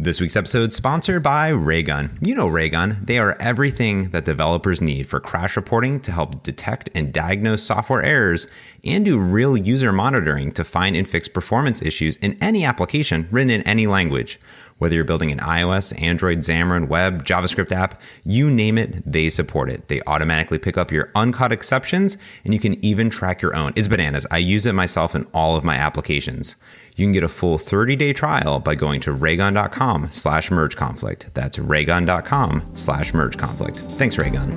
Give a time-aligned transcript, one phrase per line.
[0.00, 2.18] This week's episode sponsored by Raygun.
[2.22, 2.98] You know Raygun.
[3.02, 8.04] They are everything that developers need for crash reporting to help detect and diagnose software
[8.04, 8.46] errors
[8.84, 13.50] and do real user monitoring to find and fix performance issues in any application written
[13.50, 14.38] in any language.
[14.78, 19.68] Whether you're building an iOS, Android, Xamarin, web, JavaScript app, you name it, they support
[19.68, 19.88] it.
[19.88, 23.72] They automatically pick up your uncaught exceptions and you can even track your own.
[23.74, 24.28] It's bananas.
[24.30, 26.54] I use it myself in all of my applications.
[26.98, 31.30] You can get a full 30-day trial by going to raygun.com slash merge conflict.
[31.32, 33.76] That's raygun.com slash merge conflict.
[33.76, 34.50] Thanks, Raygun.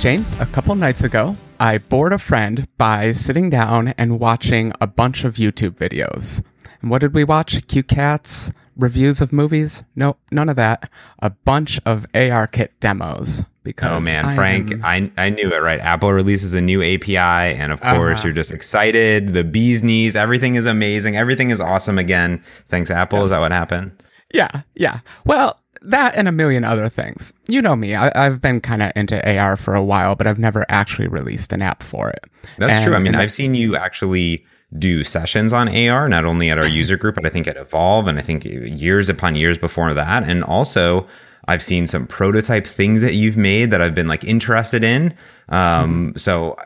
[0.00, 4.88] James, a couple nights ago, I bored a friend by sitting down and watching a
[4.88, 6.44] bunch of YouTube videos.
[6.82, 7.64] And what did we watch?
[7.68, 9.84] Cute cats, reviews of movies?
[9.94, 10.90] No, none of that.
[11.20, 15.58] A bunch of ARKit demos because oh man, I Frank, am- I I knew it
[15.58, 15.80] right.
[15.80, 18.28] Apple releases a new API, and of course Uh-huh.
[18.28, 19.34] you're just excited.
[19.34, 22.42] The bee's knees, everything is amazing, everything is awesome again.
[22.68, 23.24] Thanks, Apple.
[23.24, 23.90] Is that what happened?
[24.32, 25.00] yeah, yeah.
[25.24, 27.32] Well, that and a million other things.
[27.46, 27.94] You know me.
[27.94, 31.52] I, I've been kind of into AR for a while, but I've never actually released
[31.52, 32.24] an app for it.
[32.58, 32.94] That's And- true.
[32.94, 34.44] I mean, I've seen you actually
[34.78, 38.06] do sessions on AR, not only at our user group, but I think at Evolve,
[38.06, 41.06] and I think years upon years before that, and also.
[41.48, 45.14] I've seen some prototype things that you've made that I've been like interested in.
[45.48, 46.56] Um, So,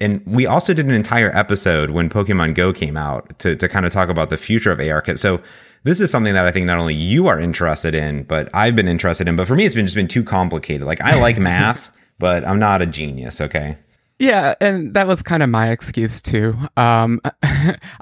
[0.00, 3.86] and we also did an entire episode when Pokemon Go came out to, to kind
[3.86, 5.18] of talk about the future of ARKit.
[5.18, 5.40] So,
[5.82, 8.86] this is something that I think not only you are interested in, but I've been
[8.86, 9.34] interested in.
[9.34, 10.86] But for me, it's been just been too complicated.
[10.86, 13.40] Like, I like math, but I'm not a genius.
[13.40, 13.78] Okay.
[14.20, 16.54] Yeah, and that was kind of my excuse too.
[16.76, 17.22] Um,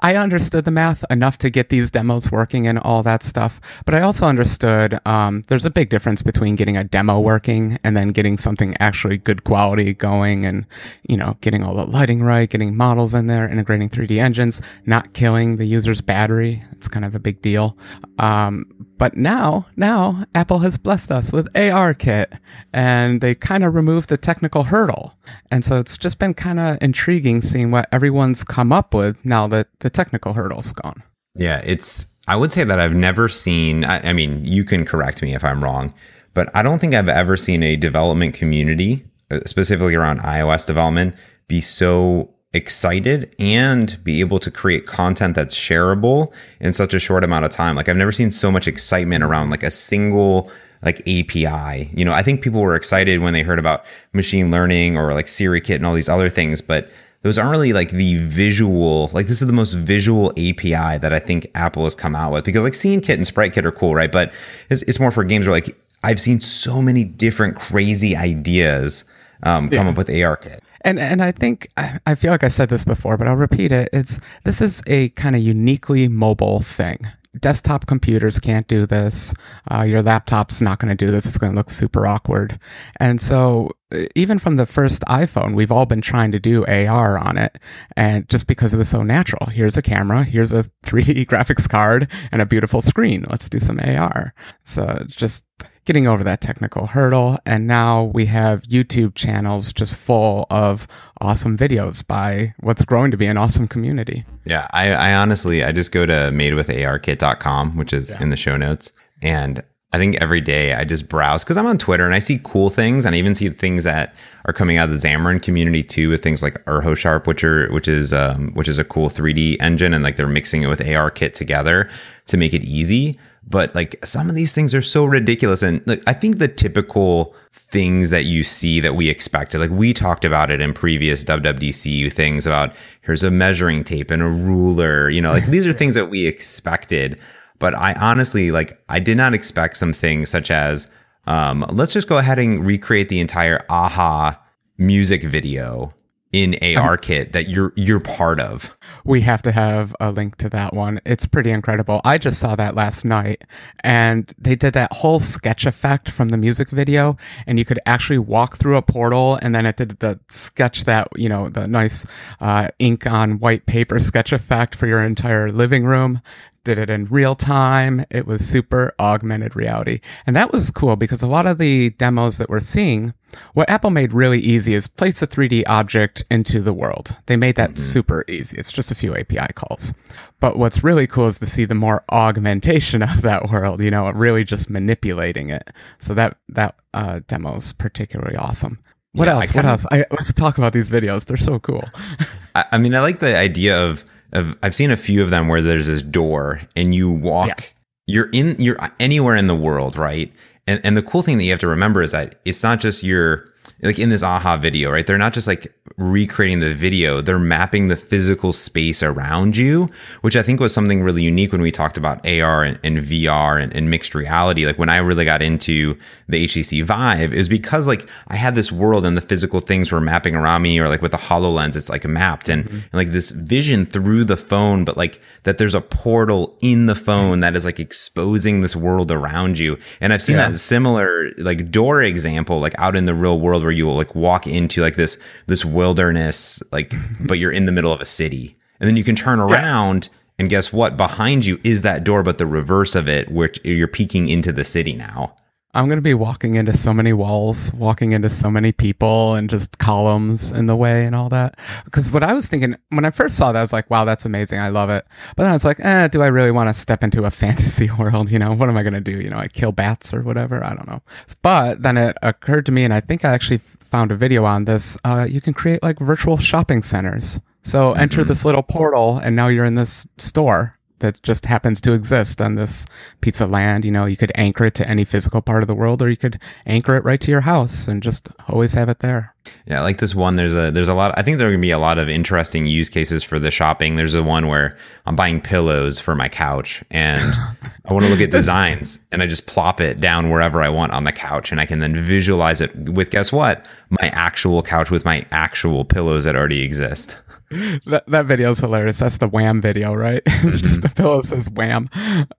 [0.01, 3.95] I understood the math enough to get these demos working and all that stuff, but
[3.95, 8.09] I also understood um, there's a big difference between getting a demo working and then
[8.09, 10.65] getting something actually good quality going, and
[11.07, 15.13] you know, getting all the lighting right, getting models in there, integrating 3D engines, not
[15.13, 16.61] killing the user's battery.
[16.73, 17.77] It's kind of a big deal.
[18.17, 18.65] Um,
[18.97, 22.37] but now, now Apple has blessed us with ARKit,
[22.73, 25.13] and they kind of removed the technical hurdle.
[25.51, 29.47] And so it's just been kind of intriguing seeing what everyone's come up with now
[29.47, 31.03] that the technical hurdle's gone.
[31.35, 32.07] Yeah, it's.
[32.27, 33.85] I would say that I've never seen.
[33.85, 35.93] I, I mean, you can correct me if I'm wrong,
[36.33, 41.15] but I don't think I've ever seen a development community, uh, specifically around iOS development,
[41.47, 47.23] be so excited and be able to create content that's shareable in such a short
[47.23, 47.75] amount of time.
[47.75, 50.51] Like I've never seen so much excitement around like a single
[50.83, 51.89] like API.
[51.93, 55.25] You know, I think people were excited when they heard about machine learning or like
[55.27, 56.89] SiriKit and all these other things, but
[57.21, 61.19] those aren't really like the visual like this is the most visual api that i
[61.19, 63.93] think apple has come out with because like scene kit and sprite kit are cool
[63.93, 64.31] right but
[64.69, 69.03] it's, it's more for games where like i've seen so many different crazy ideas
[69.43, 69.91] um, come Yeah.
[69.91, 73.17] up with ARKit And and I think I, I feel like I said this before,
[73.17, 73.89] but I'll repeat it.
[73.91, 76.99] It's this is a kind of uniquely mobile thing.
[77.37, 79.33] Desktop computers can't do this.
[79.71, 81.27] Uh, your laptop's not going to do this.
[81.27, 82.59] It's going to look super awkward.
[82.99, 87.19] And so, uh, even from the first iPhone, we've all been trying to do AR
[87.19, 87.59] on it,
[87.95, 89.45] and just because it was so natural.
[89.47, 90.23] Here's a camera.
[90.23, 93.25] Here's a 3D graphics card and a beautiful screen.
[93.29, 94.33] Let's do some AR.
[94.63, 95.43] So it's just
[95.89, 97.39] getting over that technical hurdle.
[97.47, 100.87] And now we have YouTube channels just full of
[101.19, 104.23] awesome videos by what's growing to be an awesome community.
[104.45, 108.21] yeah i, I honestly i just go to madewitharkit.com which is Yeah.
[108.21, 108.91] in the show notes
[109.21, 112.39] and I think every day I just browse because I'm on Twitter and I see
[112.43, 114.13] cool things and I even see things that
[114.45, 117.87] are coming out of the Xamarin community too with things like UrhoSharp, which are which
[117.87, 121.33] is um, which is a cool 3D engine and like they're mixing it with ARKit
[121.33, 121.89] together
[122.27, 123.17] to make it easy.
[123.49, 127.35] But like some of these things are so ridiculous and like I think the typical
[127.51, 132.13] things that you see that we expected, like we talked about it in previous WWDCU
[132.13, 135.95] things about here's a measuring tape and a ruler, you know, like these are things
[135.95, 137.19] that we expected
[137.59, 140.87] but I honestly like I did not expect some things such as
[141.27, 144.41] um, let's just go ahead and recreate the entire aha
[144.77, 145.93] music video
[146.31, 148.75] in ARKit that you're you're part of.
[149.03, 151.01] We have to have a link to that one.
[151.05, 152.01] It's pretty incredible.
[152.05, 153.43] I just saw that last night
[153.83, 157.17] and they did that whole sketch effect from the music video
[157.47, 161.07] and you could actually walk through a portal and then it did the sketch that,
[161.15, 162.05] you know, the nice
[162.41, 166.21] uh, ink on white paper sketch effect for your entire living room.
[166.63, 168.05] Did it in real time.
[168.11, 170.01] It was super augmented reality.
[170.27, 173.13] And that was cool because a lot of the demos that we're seeing,
[173.53, 177.15] what Apple made really easy is place a 3D object into the world.
[177.27, 178.57] They made that super easy.
[178.57, 179.93] It's just a few API calls.
[180.39, 184.09] But what's really cool is to see the more augmentation of that world, you know,
[184.11, 185.69] really just manipulating it.
[185.99, 188.79] So that, that uh, demo is particularly awesome.
[189.13, 189.53] What Yeah, else?
[189.53, 189.85] What else?
[189.91, 191.25] I, let's talk about these videos.
[191.25, 191.83] They're so cool.
[192.55, 195.47] I, I mean, I like the idea of of I've seen a few of them
[195.47, 197.47] where there's this door and you walk.
[197.47, 197.65] Yeah.
[198.05, 198.55] You're in.
[198.59, 200.31] You're anywhere in the world, right?
[200.69, 203.01] And and the cool thing that you have to remember is that it's not just
[203.01, 205.07] your like in this aha video, right?
[205.07, 209.89] They're not just like recreating the video, they're mapping the physical space around you,
[210.21, 213.61] which I think was something really unique when we talked about AR and, and VR
[213.61, 214.65] and, and, mixed reality.
[214.65, 215.97] Like when I really got into
[216.27, 220.01] the HTC Vive, is because like I had this world and the physical things were
[220.01, 222.75] mapping around me, or like with the HoloLens, it's like mapped and, mm-hmm.
[222.75, 226.95] and like this vision through the phone, but like that there's a portal in the
[226.95, 229.77] phone that is like exposing this world around you.
[230.01, 230.49] And I've seen yeah.
[230.49, 234.15] that similar like door example, like out in the real world where you will like
[234.15, 236.91] walk into like this this wilderness like
[237.27, 238.55] but you're in the middle of a city.
[238.79, 240.17] And then you can turn around yeah.
[240.39, 240.97] and guess what?
[240.97, 244.63] Behind you is that door but the reverse of it which you're peeking into the
[244.63, 245.35] city now
[245.73, 249.49] i'm going to be walking into so many walls walking into so many people and
[249.49, 251.57] just columns in the way and all that.
[251.85, 254.25] Because what i was thinking when i first saw that i was like wow that's
[254.25, 254.59] amazing.
[254.59, 255.05] I love it.
[255.35, 257.89] But then i was like eh, do i really want to step into a fantasy
[257.91, 258.31] world?
[258.31, 259.19] You know what am i going to do?
[259.19, 260.63] You know i kill bats or whatever?
[260.63, 261.01] I don't know.
[261.41, 264.65] But then it occurred to me and i think i actually found a video on
[264.65, 264.97] this.
[265.03, 267.39] Uh, you can create like virtual shopping centers.
[267.63, 267.99] So mm-hmm.
[267.99, 272.41] enter this little portal, and now you're in this store that just happens to exist
[272.41, 272.85] on this
[273.21, 273.85] pizza land.
[273.85, 276.17] You know, you could anchor it to any physical part of the world, or you
[276.17, 279.33] could anchor it right to your house and just always have it there.
[279.65, 280.35] Yeah, like this one.
[280.35, 281.17] There's a there's a lot.
[281.17, 283.95] I think there are gonna be a lot of interesting use cases for the shopping.
[283.95, 287.21] There's a one where I'm buying pillows for my couch, and
[287.85, 290.91] I want to look at designs, and I just plop it down wherever I want
[290.91, 293.67] on the couch, and I can then visualize it with guess what?
[293.89, 297.17] My actual couch with my actual pillows that already exist
[297.49, 298.99] that that video is hilarious.
[298.99, 300.21] That's the wham video, right?
[300.25, 300.81] it's just mm-hmm.
[300.81, 301.89] the pillow says wham.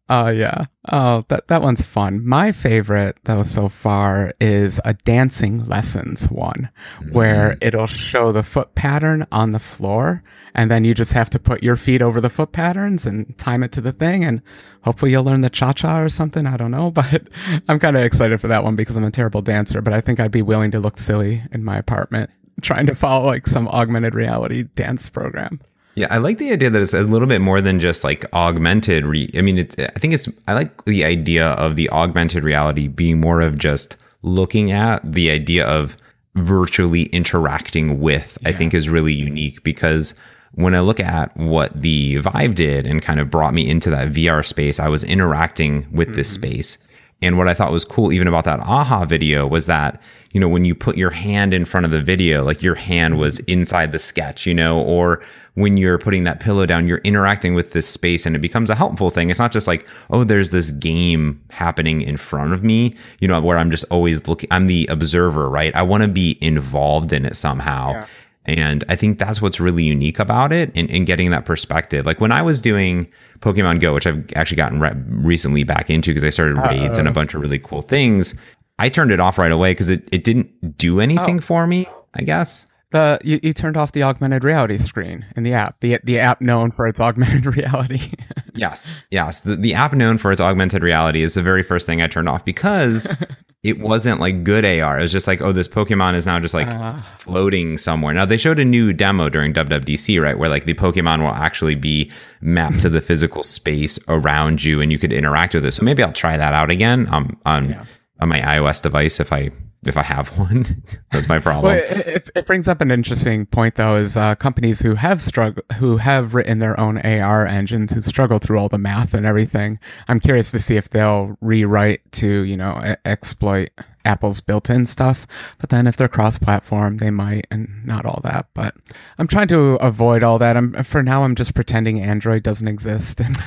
[0.08, 0.66] Uh yeah.
[0.90, 2.26] Oh, that that one's fun.
[2.26, 7.12] My favorite though so far is a dancing lessons one mm-hmm.
[7.12, 10.22] where it'll show the foot pattern on the floor
[10.54, 13.62] and then you just have to put your feet over the foot patterns and time
[13.62, 14.42] it to the thing and
[14.82, 17.22] hopefully you'll learn the cha-cha or something, I don't know, but
[17.68, 20.20] I'm kind of excited for that one because I'm a terrible dancer, but I think
[20.20, 22.30] I'd be willing to look silly in my apartment
[22.60, 25.60] trying to follow like some augmented reality dance program.
[25.96, 29.04] Yeah, I like the idea that it's a little bit more than just like augmented.
[29.04, 32.88] Re- I mean, it's, I think it's, I like the idea of the augmented reality
[32.88, 35.96] being more of just looking at the idea of
[36.36, 38.50] virtually interacting with, yeah.
[38.50, 40.14] I think is really unique because
[40.52, 44.08] when I look at what the Vive did and kind of brought me into that
[44.08, 46.16] VR space, I was interacting with mm-hmm.
[46.16, 46.78] this space.
[47.22, 50.00] And what I thought was cool, even about that aha video, was that,
[50.32, 53.18] you know, when you put your hand in front of the video, like your hand
[53.18, 53.50] was mm-hmm.
[53.50, 55.22] inside the sketch, you know, or
[55.54, 58.74] when you're putting that pillow down, you're interacting with this space and it becomes a
[58.74, 59.28] helpful thing.
[59.28, 63.40] It's not just like, oh, there's this game happening in front of me, you know,
[63.40, 65.74] where I'm just always looking, I'm the observer, right?
[65.74, 67.92] I want to be involved in it somehow.
[67.92, 68.06] Yeah.
[68.50, 72.04] And I think that's what's really unique about it and, and getting that perspective.
[72.04, 73.08] Like when I was doing
[73.38, 76.68] Pokemon Go, which I've actually gotten re- recently back into because I started Uh-oh.
[76.68, 78.34] raids and a bunch of really cool things,
[78.80, 81.42] I turned it off right away because it, it didn't do anything oh.
[81.42, 82.66] for me, I guess.
[82.90, 85.78] The you, you turned off the augmented reality screen in the app.
[85.78, 88.14] The the app known for its augmented reality.
[88.56, 88.98] yes.
[89.12, 89.42] Yes.
[89.42, 92.28] The the app known for its augmented reality is the very first thing I turned
[92.28, 93.14] off because
[93.62, 94.98] it wasn't like good AR.
[94.98, 98.14] It was just like, oh, this Pokemon is now just like uh, floating somewhere.
[98.14, 101.74] Now they showed a new demo during WWDC, right, where like the Pokemon will actually
[101.74, 102.10] be
[102.40, 105.72] mapped to the physical space around you, and you could interact with it.
[105.72, 107.84] So maybe I'll try that out again um, on yeah.
[108.20, 109.50] on my iOS device if I
[109.84, 110.82] if I have one.
[111.12, 111.64] That's my problem.
[111.74, 115.64] Well, it, it, brings up an interesting point, though, is uh, companies who have struggled,
[115.78, 119.78] who have written their own AR engines, who struggle through all the math and everything.
[120.08, 123.70] I'm curious to see if they'll rewrite to, you know, exploit
[124.04, 125.26] Apple's built-in stuff.
[125.58, 128.46] But then if they're cross-platform, they might, and not all that.
[128.54, 128.74] But
[129.18, 130.56] I'm trying to avoid all that.
[130.56, 131.24] I'm for now.
[131.24, 133.36] I'm just pretending Android doesn't exist and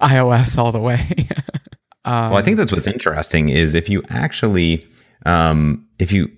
[0.00, 1.28] iOS all the way.
[2.04, 4.86] Um, well, I think that's what's interesting is if you actually
[5.26, 6.30] um, if you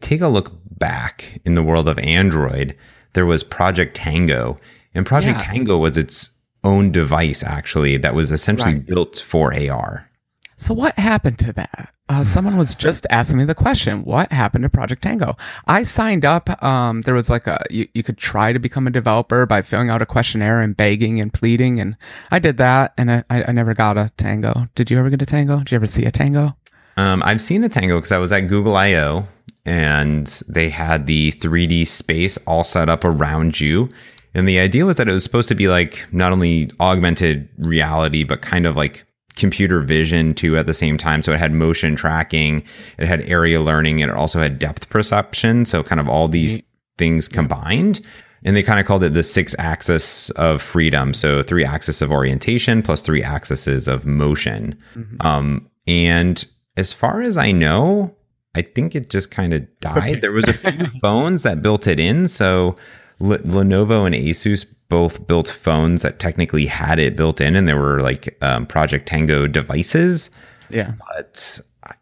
[0.00, 2.76] take a look back in the world of Android,
[3.12, 4.58] there was Project Tango,
[4.94, 5.52] and Project yeah.
[5.52, 6.30] Tango was its
[6.64, 8.86] own device actually that was essentially right.
[8.86, 10.10] built for AR.
[10.56, 11.93] So what happened to that?
[12.08, 14.04] Uh, someone was just asking me the question.
[14.04, 15.36] What happened to Project Tango?
[15.66, 16.62] I signed up.
[16.62, 19.88] Um, there was like a you, you could try to become a developer by filling
[19.88, 21.96] out a questionnaire and begging and pleading, and
[22.30, 24.68] I did that, and I, I never got a Tango.
[24.74, 25.58] Did you ever get a Tango?
[25.58, 26.56] Did you ever see a Tango?
[26.98, 29.26] Um, I've seen a Tango because I was at Google I/O
[29.64, 33.88] and they had the 3D space all set up around you.
[34.34, 38.24] And the idea was that it was supposed to be like not only augmented reality,
[38.24, 39.04] but kind of like
[39.36, 41.22] computer vision too at the same time.
[41.22, 42.62] So it had motion tracking,
[42.98, 45.64] it had area learning, and it also had depth perception.
[45.64, 46.62] So kind of all these
[46.98, 48.00] things combined.
[48.44, 51.14] and they kind of called it the six axis of freedom.
[51.14, 54.78] So three axis of orientation plus three axes of motion.
[54.94, 55.26] Mm-hmm.
[55.26, 56.44] Um, and
[56.76, 58.14] as far as I know,
[58.54, 60.20] I think it just kind of died.
[60.20, 62.28] There was a few phones that built it in.
[62.28, 62.76] So
[63.20, 67.74] L- Lenovo and Asus both built phones that technically had it built in, and they
[67.74, 70.30] were like um, Project Tango devices.
[70.70, 71.94] Yeah, but I,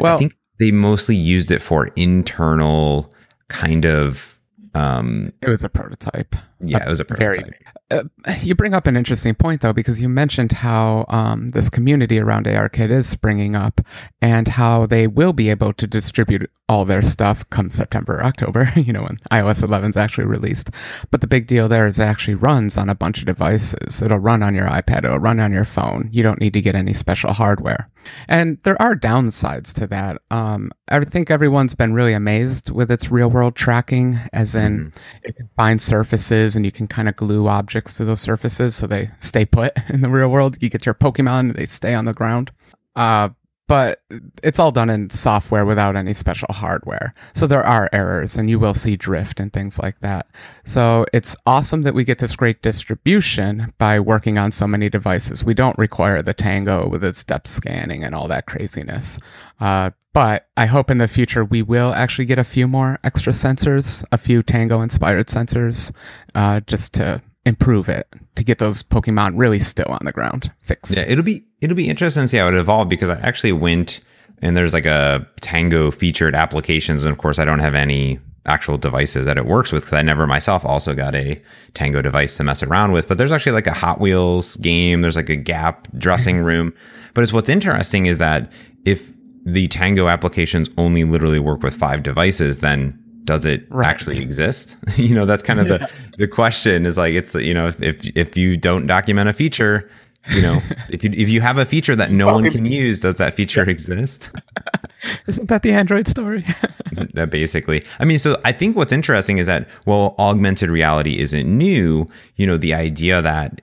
[0.00, 3.12] well, I think they mostly used it for internal
[3.48, 4.38] kind of
[4.74, 6.34] um, it was a prototype.
[6.60, 7.44] Yeah, it was a prototype.
[7.44, 7.54] Very,
[7.90, 8.02] uh,
[8.42, 12.46] you bring up an interesting point though, because you mentioned how um, this community around
[12.46, 13.80] ARKit is springing up,
[14.20, 18.72] and how they will be able to distribute all their stuff come September, October.
[18.76, 20.70] You know when iOS 11 is actually released.
[21.10, 24.02] But the big deal there is it actually runs on a bunch of devices.
[24.02, 25.04] It'll run on your iPad.
[25.04, 26.08] It'll run on your phone.
[26.12, 27.88] You don't need to get any special hardware.
[28.28, 30.18] And there are downsides to that.
[30.30, 34.96] Um, I think everyone's been really amazed with its real world tracking, as in mm.
[35.22, 38.86] it can find surfaces and you can kind of glue objects to those surfaces so
[38.86, 40.56] they stay put in the real world.
[40.60, 42.50] You get your Pokemon, they stay on the ground.
[42.96, 43.30] Uh,
[43.68, 44.00] but
[44.42, 47.14] it's all done in software without any special hardware.
[47.34, 50.26] So there are errors and you will see drift and things like that.
[50.64, 55.44] So it's awesome that we get this great distribution by working on so many devices.
[55.44, 59.20] We don't require the Tango with its depth scanning and all that craziness.
[59.60, 63.32] Uh, but I hope in the future we will actually get a few more extra
[63.32, 65.92] sensors, a few Tango inspired sensors,
[66.34, 70.94] uh, just to improve it to get those Pokemon really still on the ground fixed.
[70.94, 74.00] Yeah, it'll be it'll be interesting to see how it evolves because I actually went
[74.40, 78.78] and there's like a Tango featured applications, and of course I don't have any actual
[78.78, 81.40] devices that it works with because I never myself also got a
[81.74, 83.08] Tango device to mess around with.
[83.08, 85.02] But there's actually like a Hot Wheels game.
[85.02, 86.44] There's like a Gap dressing mm-hmm.
[86.44, 86.74] room.
[87.14, 88.52] But it's what's interesting is that
[88.84, 89.12] if
[89.52, 93.86] the Tango applications only literally work with five devices, then does it right.
[93.86, 94.76] actually exist?
[94.96, 95.88] you know, that's kind of the
[96.18, 99.90] the question is like it's you know if if you don't document a feature,
[100.30, 103.16] you know, if you if you have a feature that no one can use, does
[103.16, 103.70] that feature yeah.
[103.70, 104.30] exist?
[105.28, 106.42] Isn't that the Android story?
[106.42, 107.16] Mm-hmm.
[107.16, 107.84] that basically.
[108.00, 112.06] I mean, so I think what's interesting is that well, augmented reality isn't new.
[112.36, 113.60] You know, the idea that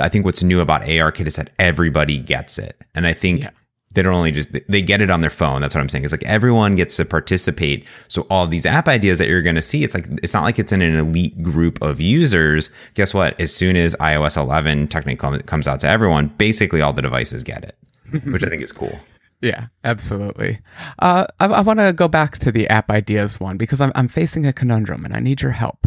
[0.00, 3.42] I think what's new about ARKit is that everybody gets it, and I think.
[3.42, 3.50] Yeah
[3.98, 6.12] they don't only just they get it on their phone that's what i'm saying it's
[6.12, 9.82] like everyone gets to participate so all these app ideas that you're going to see
[9.82, 13.52] it's like it's not like it's in an elite group of users guess what as
[13.52, 17.76] soon as ios 11 technically comes out to everyone basically all the devices get it
[18.30, 18.96] which i think is cool
[19.40, 20.58] yeah, absolutely.
[20.98, 24.08] Uh, I, I want to go back to the app ideas one because I'm, I'm
[24.08, 25.86] facing a conundrum and I need your help.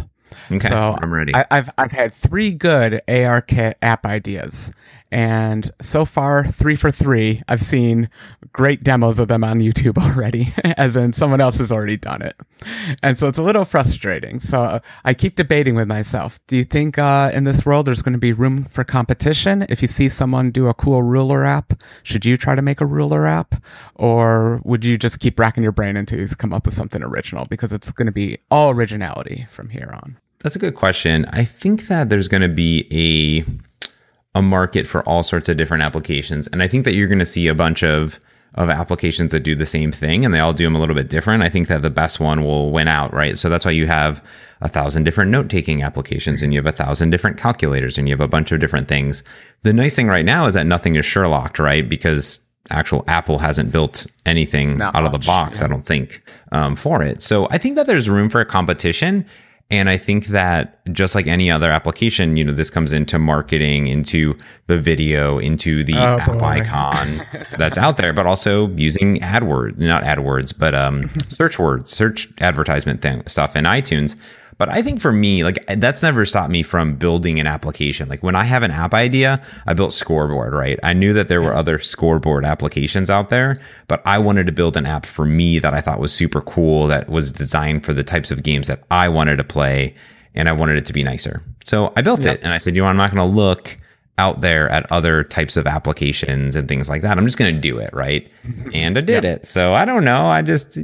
[0.49, 1.33] Okay, so I'm ready.
[1.35, 4.71] I, have I've had three good ARKit app ideas,
[5.11, 8.09] and so far, three for three, I've seen
[8.53, 12.39] great demos of them on YouTube already, as in someone else has already done it,
[13.03, 14.39] and so it's a little frustrating.
[14.39, 18.01] So uh, I keep debating with myself: Do you think uh, in this world there's
[18.01, 19.65] going to be room for competition?
[19.67, 22.85] If you see someone do a cool ruler app, should you try to make a
[22.85, 23.55] ruler app,
[23.95, 27.45] or would you just keep racking your brain until you come up with something original?
[27.45, 30.17] Because it's going to be all originality from here on.
[30.39, 31.25] That's a good question.
[31.25, 33.45] I think that there's going to be a
[34.35, 37.25] a market for all sorts of different applications, and I think that you're going to
[37.25, 38.19] see a bunch of
[38.55, 41.07] of applications that do the same thing, and they all do them a little bit
[41.07, 41.41] different.
[41.41, 43.38] I think that the best one will win out, right?
[43.38, 44.21] So that's why you have
[44.59, 48.13] a thousand different note taking applications, and you have a thousand different calculators, and you
[48.13, 49.23] have a bunch of different things.
[49.63, 51.88] The nice thing right now is that nothing is Sherlocked, right?
[51.88, 55.65] Because actual Apple hasn't built anything Not out much, of the box, yeah.
[55.65, 56.21] I don't think,
[56.51, 57.21] um, for it.
[57.21, 59.25] So I think that there's room for a competition.
[59.71, 63.87] And I think that just like any other application, you know, this comes into marketing,
[63.87, 64.37] into
[64.67, 66.45] the video, into the oh, app boy.
[66.45, 67.25] icon
[67.57, 73.01] that's out there, but also using AdWords, not AdWords, but um, search words, search advertisement
[73.01, 74.17] thing, stuff in iTunes.
[74.61, 78.07] But I think for me, like that's never stopped me from building an application.
[78.07, 80.77] Like when I have an app idea, I built Scoreboard, right?
[80.83, 84.77] I knew that there were other scoreboard applications out there, but I wanted to build
[84.77, 88.03] an app for me that I thought was super cool, that was designed for the
[88.03, 89.95] types of games that I wanted to play,
[90.35, 91.41] and I wanted it to be nicer.
[91.63, 92.35] So I built yep.
[92.35, 93.77] it and I said, you know, I'm not going to look
[94.21, 97.17] out there at other types of applications and things like that.
[97.17, 98.31] I'm just going to do it, right?
[98.73, 99.45] And I did it.
[99.47, 100.27] So I don't know.
[100.27, 100.75] I just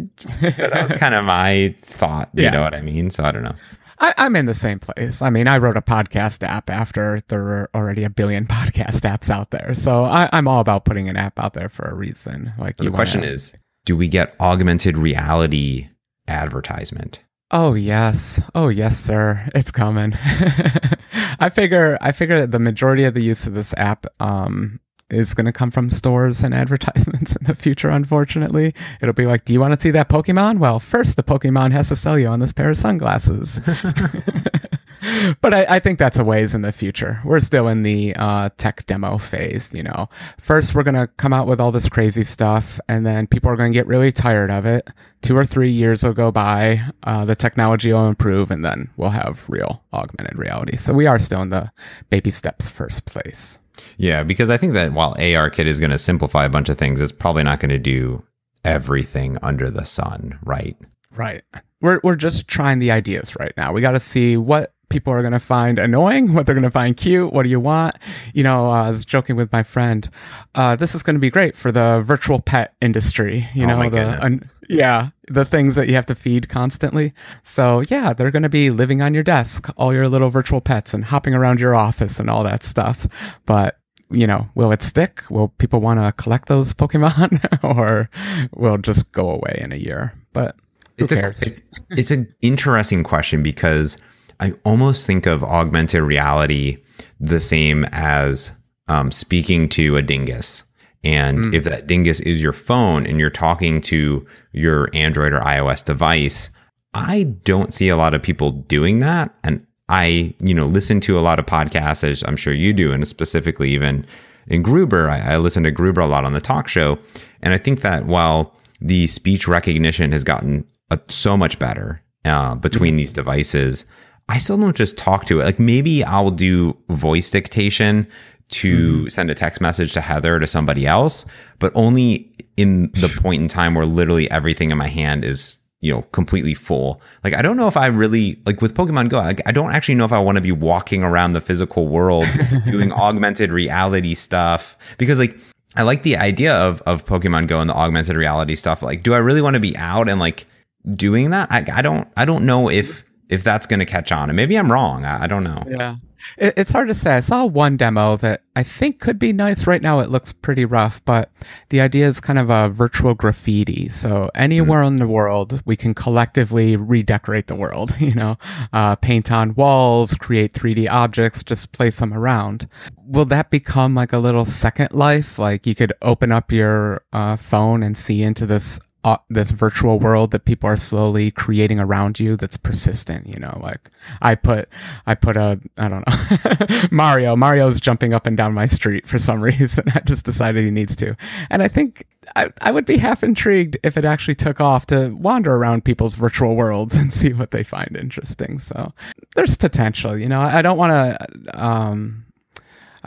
[0.41, 2.29] that was kind of my thought.
[2.34, 2.50] You yeah.
[2.50, 3.12] know what I mean?
[3.12, 3.56] So I don't know.
[4.00, 5.22] I, am in the same place.
[5.22, 9.29] I mean, I wrote a podcast app after there were already a billion podcast apps
[9.29, 9.74] out there.
[9.74, 12.51] So I, am all about putting an app out there for a reason.
[12.58, 13.34] Like the question wanna...
[13.34, 13.53] is,
[13.86, 15.88] do we get augmented reality
[16.27, 17.22] advertisement?
[17.50, 18.42] Oh yes.
[18.54, 19.50] Oh yes, sir.
[19.56, 20.13] It's coming.
[21.39, 25.34] I figure I figure that the majority of the use of this app um, is
[25.34, 28.74] going to come from stores and advertisements in the future, unfortunately.
[29.01, 30.60] It'll be like, do you want to see that Pokemon?
[30.60, 33.62] Well, first the Pokemon has to sell you on this pair of sunglasses.
[35.42, 37.20] but I, I, think that's a ways in the future.
[37.24, 39.74] We're still in the uh, tech demo phase.
[39.74, 40.10] You know,
[40.40, 43.70] first we're gonna come out with all this crazy stuff, and then people are gonna
[43.72, 44.90] get really tired of it.
[45.22, 49.10] Two or three years will go by, uh, the technology will improve, and then we'll
[49.10, 50.78] have real augmented reality.
[50.78, 51.72] So we are still in the
[52.10, 53.60] baby steps first place.
[53.98, 57.00] Yeah, because I think that while ARKit is going to simplify a bunch of things,
[57.00, 58.24] it's probably not going to do
[58.66, 60.76] everything under the sun, right?
[61.12, 61.44] Right.
[61.82, 63.72] We're we're just trying the ideas right now.
[63.72, 66.72] We got to see what people are going to find annoying, what they're going to
[66.72, 67.34] find cute.
[67.34, 67.96] What do you want?
[68.34, 70.10] You know, uh, I was joking with my friend.
[70.56, 73.48] Uh, this is going to be great for the virtual pet industry.
[73.53, 77.13] You oh know, the yeah, the things that you have to feed constantly.
[77.44, 80.94] So yeah, they're going to be living on your desk, all your little virtual pets,
[80.94, 83.08] and hopping around your office and all that stuff.
[83.46, 83.79] But
[84.10, 85.24] you know, will it stick?
[85.29, 88.10] Will people want to collect those Pokemon, or
[88.53, 90.13] will just go away in a year?
[90.34, 90.56] But
[90.98, 91.41] it's cares?
[91.41, 93.98] A, it's, it's an interesting question because
[94.39, 96.77] I almost think of augmented reality
[97.20, 98.51] the same as
[98.88, 100.63] um, speaking to a dingus.
[101.03, 101.53] And mm.
[101.53, 106.50] if that dingus is your phone and you're talking to your Android or iOS device,
[106.94, 109.34] I don't see a lot of people doing that.
[109.44, 112.91] And I, you know, listen to a lot of podcasts, as I'm sure you do,
[112.91, 114.06] and specifically even
[114.48, 116.98] in Gruber, I, I listen to Gruber a lot on the talk show.
[117.41, 122.56] And I think that while the speech recognition has gotten uh, so much better uh,
[122.56, 122.98] between mm-hmm.
[122.98, 123.86] these devices,
[124.29, 125.46] I still don't just talk to it.
[125.46, 128.07] Like maybe I'll do voice dictation
[128.50, 129.07] to mm-hmm.
[129.10, 131.25] send a text message to Heather or to somebody else,
[131.60, 135.93] but only in the point in time where literally everything in my hand is you
[135.93, 139.41] know completely full like i don't know if i really like with pokemon go like,
[139.46, 142.25] i don't actually know if i want to be walking around the physical world
[142.65, 145.38] doing augmented reality stuff because like
[145.75, 149.13] i like the idea of of pokemon go and the augmented reality stuff like do
[149.13, 150.48] i really want to be out and like
[150.96, 154.29] doing that i, I don't i don't know if if that's going to catch on.
[154.29, 155.05] And maybe I'm wrong.
[155.05, 155.63] I, I don't know.
[155.67, 155.96] Yeah.
[156.38, 157.15] It, it's hard to say.
[157.15, 159.68] I saw one demo that I think could be nice.
[159.68, 161.31] Right now, it looks pretty rough, but
[161.70, 163.90] the idea is kind of a virtual graffiti.
[163.90, 164.87] So anywhere mm.
[164.87, 168.37] in the world, we can collectively redecorate the world, you know,
[168.74, 172.68] uh, paint on walls, create 3D objects, just place them around.
[173.05, 175.40] Will that become like a little second life?
[175.40, 180.00] Like you could open up your uh, phone and see into this uh, this virtual
[180.00, 183.89] world that people are slowly creating around you that's persistent you know like
[184.22, 184.67] i put
[185.05, 189.17] i put a i don't know mario mario's jumping up and down my street for
[189.17, 189.85] some reason.
[189.96, 191.15] I just decided he needs to.
[191.50, 195.15] And i think I, I would be half intrigued if it actually took off to
[195.15, 198.59] wander around people's virtual worlds and see what they find interesting.
[198.59, 198.91] So
[199.35, 200.41] there's potential you know.
[200.41, 202.25] I don't want to um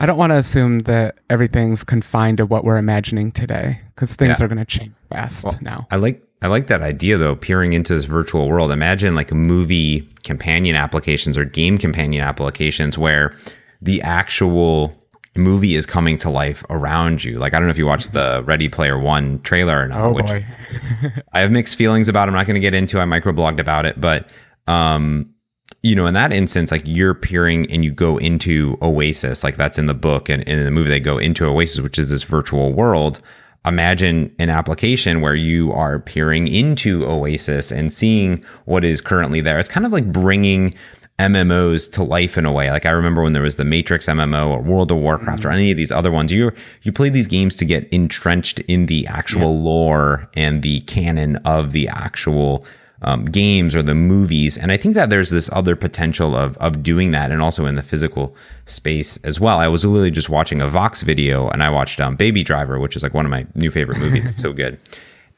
[0.01, 4.39] I don't want to assume that everything's confined to what we're imagining today because things
[4.39, 4.45] yeah.
[4.45, 5.87] are going to change fast well, now.
[5.91, 8.71] I like I like that idea though, peering into this virtual world.
[8.71, 13.37] Imagine like movie companion applications or game companion applications where
[13.79, 14.91] the actual
[15.35, 17.37] movie is coming to life around you.
[17.37, 20.01] Like I don't know if you watched the Ready Player One trailer or not.
[20.01, 20.43] Oh boy.
[21.31, 22.27] I have mixed feelings about.
[22.27, 22.99] I'm not going to get into.
[22.99, 24.33] I microblogged about it, but
[24.65, 25.35] um,
[25.83, 29.77] you know, in that instance, like you're peering and you go into Oasis, like that's
[29.77, 32.23] in the book and, and in the movie, they go into Oasis, which is this
[32.23, 33.21] virtual world.
[33.65, 39.59] Imagine an application where you are peering into Oasis and seeing what is currently there.
[39.59, 40.73] It's kind of like bringing
[41.21, 42.71] MMOs to life in a way.
[42.71, 45.49] Like I remember when there was the Matrix MMO or World of Warcraft mm-hmm.
[45.49, 46.31] or any of these other ones.
[46.31, 49.63] You you played these games to get entrenched in the actual yeah.
[49.63, 52.65] lore and the canon of the actual
[53.03, 54.57] um, games or the movies.
[54.57, 57.75] And I think that there's this other potential of of doing that, and also in
[57.75, 58.35] the physical
[58.65, 59.59] space as well.
[59.59, 62.95] I was literally just watching a Vox video, and I watched um, Baby Driver, which
[62.95, 64.25] is like one of my new favorite movies.
[64.25, 64.79] it's so good,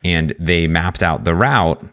[0.03, 1.83] and they mapped out the route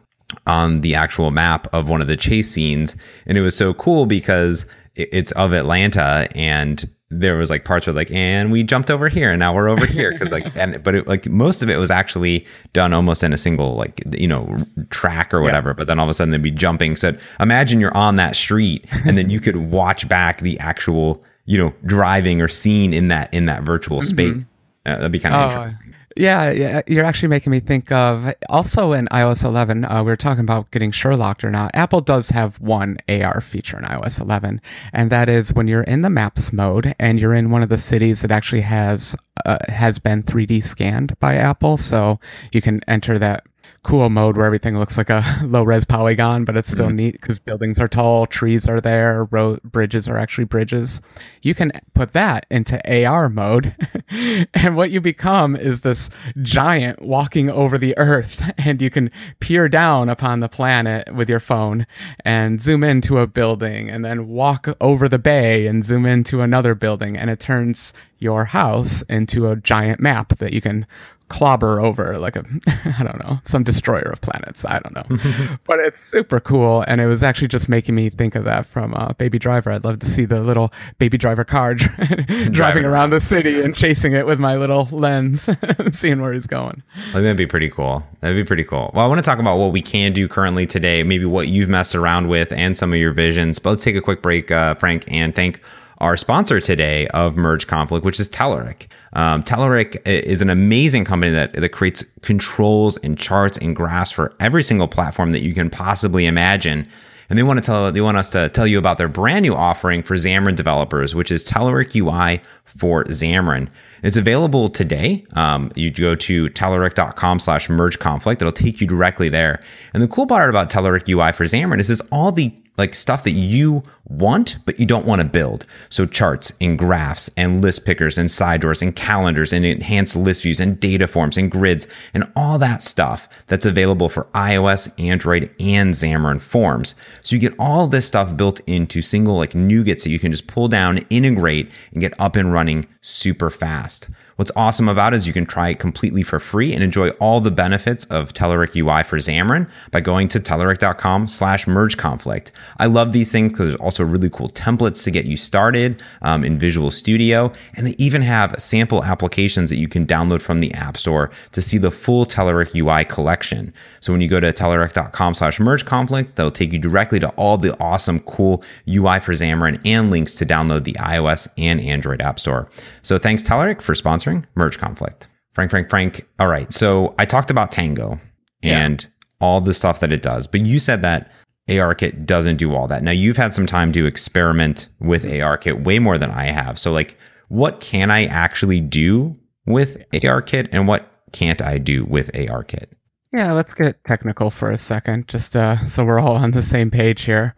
[0.46, 4.06] on the actual map of one of the chase scenes, and it was so cool
[4.06, 9.08] because it's of Atlanta and there was like parts where like and we jumped over
[9.08, 11.76] here and now we're over here because like and but it, like most of it
[11.76, 14.56] was actually done almost in a single like you know
[14.90, 15.74] track or whatever yeah.
[15.74, 18.86] but then all of a sudden they'd be jumping so imagine you're on that street
[19.04, 23.32] and then you could watch back the actual you know driving or scene in that
[23.34, 24.42] in that virtual space mm-hmm.
[24.86, 28.34] uh, that'd be kind of oh, interesting yeah, yeah, you're actually making me think of
[28.48, 29.84] also in iOS 11.
[29.84, 31.70] Uh, we were talking about getting Sherlocked or not.
[31.74, 34.60] Apple does have one AR feature in iOS 11,
[34.92, 37.78] and that is when you're in the Maps mode and you're in one of the
[37.78, 39.14] cities that actually has
[39.46, 42.18] uh, has been 3D scanned by Apple, so
[42.52, 43.44] you can enter that
[43.82, 46.94] cool mode where everything looks like a low res polygon, but it's still Mhm.
[46.94, 51.00] neat because buildings are tall, trees are there, road bridges are actually bridges.
[51.42, 53.74] You can put that into AR mode,
[54.54, 56.10] and what you become is this
[56.42, 61.40] giant walking over the earth, and you can peer down upon the planet with your
[61.40, 61.86] phone
[62.24, 66.74] and zoom into a building, and then walk over the bay and zoom into another
[66.74, 70.86] building, and it turns your house into a giant map that you can
[71.30, 72.44] clobber over like a
[72.98, 77.00] I don't know some destroyer of planets I don't know but it's super cool and
[77.00, 80.00] it was actually just making me think of that from uh, Baby Driver I'd love
[80.00, 84.26] to see the little Baby Driver car driving, Driving around the city and chasing it
[84.26, 85.48] with my little lens
[85.92, 88.06] seeing where he's going I think that'd be pretty cool.
[88.20, 88.90] That'd be pretty cool.
[88.94, 91.68] Well, I want to talk about what we can do currently today, maybe what you've
[91.68, 93.58] messed around with and some of your visions.
[93.58, 95.60] But let's take a quick break, uh, Frank, and thank
[96.00, 98.86] our sponsor today of Merge Conflict, which is Telerik.
[99.12, 104.34] Um, Telerik is an amazing company that, that creates controls and charts and graphs for
[104.40, 106.88] every single platform that you can possibly imagine.
[107.28, 109.54] And they want to tell they want us to tell you about their brand new
[109.54, 113.70] offering for Xamarin developers, which is Telerik UI for Xamarin.
[114.02, 115.24] It's available today.
[115.34, 118.42] Um, you go to telerik.com slash merge conflict.
[118.42, 119.60] It'll take you directly there.
[119.94, 123.22] And the cool part about Telerik UI for Xamarin is this all the like stuff
[123.24, 125.64] that you want, but you don't want to build.
[125.88, 130.42] So charts and graphs and list pickers and side drawers and calendars and enhanced list
[130.42, 135.50] views and data forms and grids and all that stuff that's available for iOS, Android,
[135.60, 136.94] and Xamarin Forms.
[137.22, 140.46] So you get all this stuff built into single like NuGets that you can just
[140.46, 144.08] pull down, integrate, and get up and running super fast.
[144.40, 147.42] What's awesome about it is you can try it completely for free and enjoy all
[147.42, 152.50] the benefits of Telerik UI for Xamarin by going to telerik.com slash merge conflict.
[152.78, 156.44] I love these things because there's also really cool templates to get you started um,
[156.44, 157.52] in Visual Studio.
[157.74, 161.62] And they even have sample applications that you can download from the App Store to
[161.62, 163.72] see the full Telerik UI collection.
[164.00, 167.58] So when you go to telerik.com slash merge conflict, that'll take you directly to all
[167.58, 172.38] the awesome, cool UI for Xamarin and links to download the iOS and Android App
[172.38, 172.68] Store.
[173.02, 175.28] So thanks, Telerik, for sponsoring Merge Conflict.
[175.52, 176.26] Frank, Frank, Frank.
[176.38, 176.72] All right.
[176.72, 178.18] So I talked about Tango
[178.62, 179.06] and
[179.40, 181.32] all the stuff that it does, but you said that
[181.70, 183.02] ARKit doesn't do all that.
[183.02, 186.78] Now you've had some time to experiment with ARKit way more than I have.
[186.78, 187.16] So like
[187.48, 192.86] what can I actually do with ARKit and what can't I do with ARKit?
[193.32, 196.90] Yeah, let's get technical for a second, just uh, so we're all on the same
[196.90, 197.54] page here.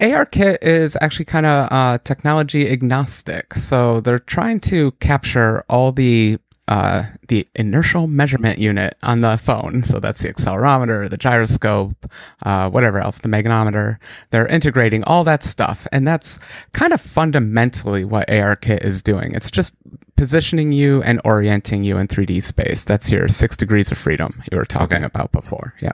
[0.00, 6.38] ARKit is actually kind of uh, technology agnostic, so they're trying to capture all the
[6.68, 9.82] uh, the inertial measurement unit on the phone.
[9.82, 12.10] So that's the accelerometer, the gyroscope,
[12.44, 13.98] uh, whatever else, the magnetometer.
[14.30, 16.38] They're integrating all that stuff, and that's
[16.72, 19.34] kind of fundamentally what ARKit is doing.
[19.34, 19.74] It's just
[20.16, 22.84] positioning you and orienting you in 3D space.
[22.84, 25.06] That's your six degrees of freedom you were talking Okay.
[25.06, 25.74] about before.
[25.80, 25.92] Yeah.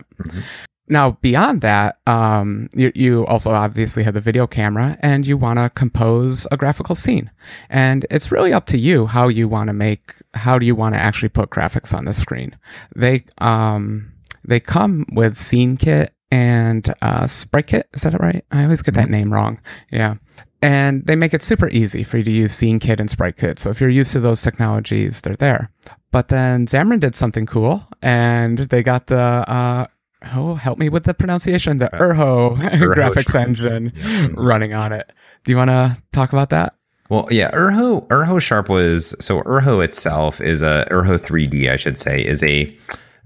[0.87, 5.59] Now, beyond that, um, you, you also obviously have the video camera and you want
[5.59, 7.31] to compose a graphical scene.
[7.71, 10.95] And it's really up to you how you want to make, how do you want
[10.95, 12.57] to actually put graphics on the screen.
[12.95, 14.13] They, um,
[14.45, 17.89] they come with Scene Kit and uh, Sprite Kit.
[17.95, 18.45] Is that right?
[18.51, 19.61] I always get that name wrong.
[19.91, 20.17] Yeah.
[20.61, 23.59] And they make it super easy for you to use Scene Kit and Sprite Kit.
[23.59, 25.71] So if you're used to those technologies, they're there.
[26.11, 29.87] But then Xamarin did something cool and they got the, uh,
[30.35, 32.57] oh, help me with the pronunciation, the Urho
[32.95, 33.93] graphics engine
[34.37, 35.13] running on it.
[35.45, 36.75] Do you want to talk about that?
[37.11, 41.99] Well, yeah, Urho Urho Sharp was so Urho itself is a Urho 3D, I should
[41.99, 42.75] say, is a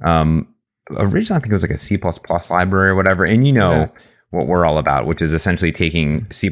[0.05, 0.47] um
[0.97, 1.97] originally I think it was like a C
[2.51, 3.25] library or whatever.
[3.25, 3.89] And you know Yeah.
[4.31, 6.51] what we're all about, which is essentially taking C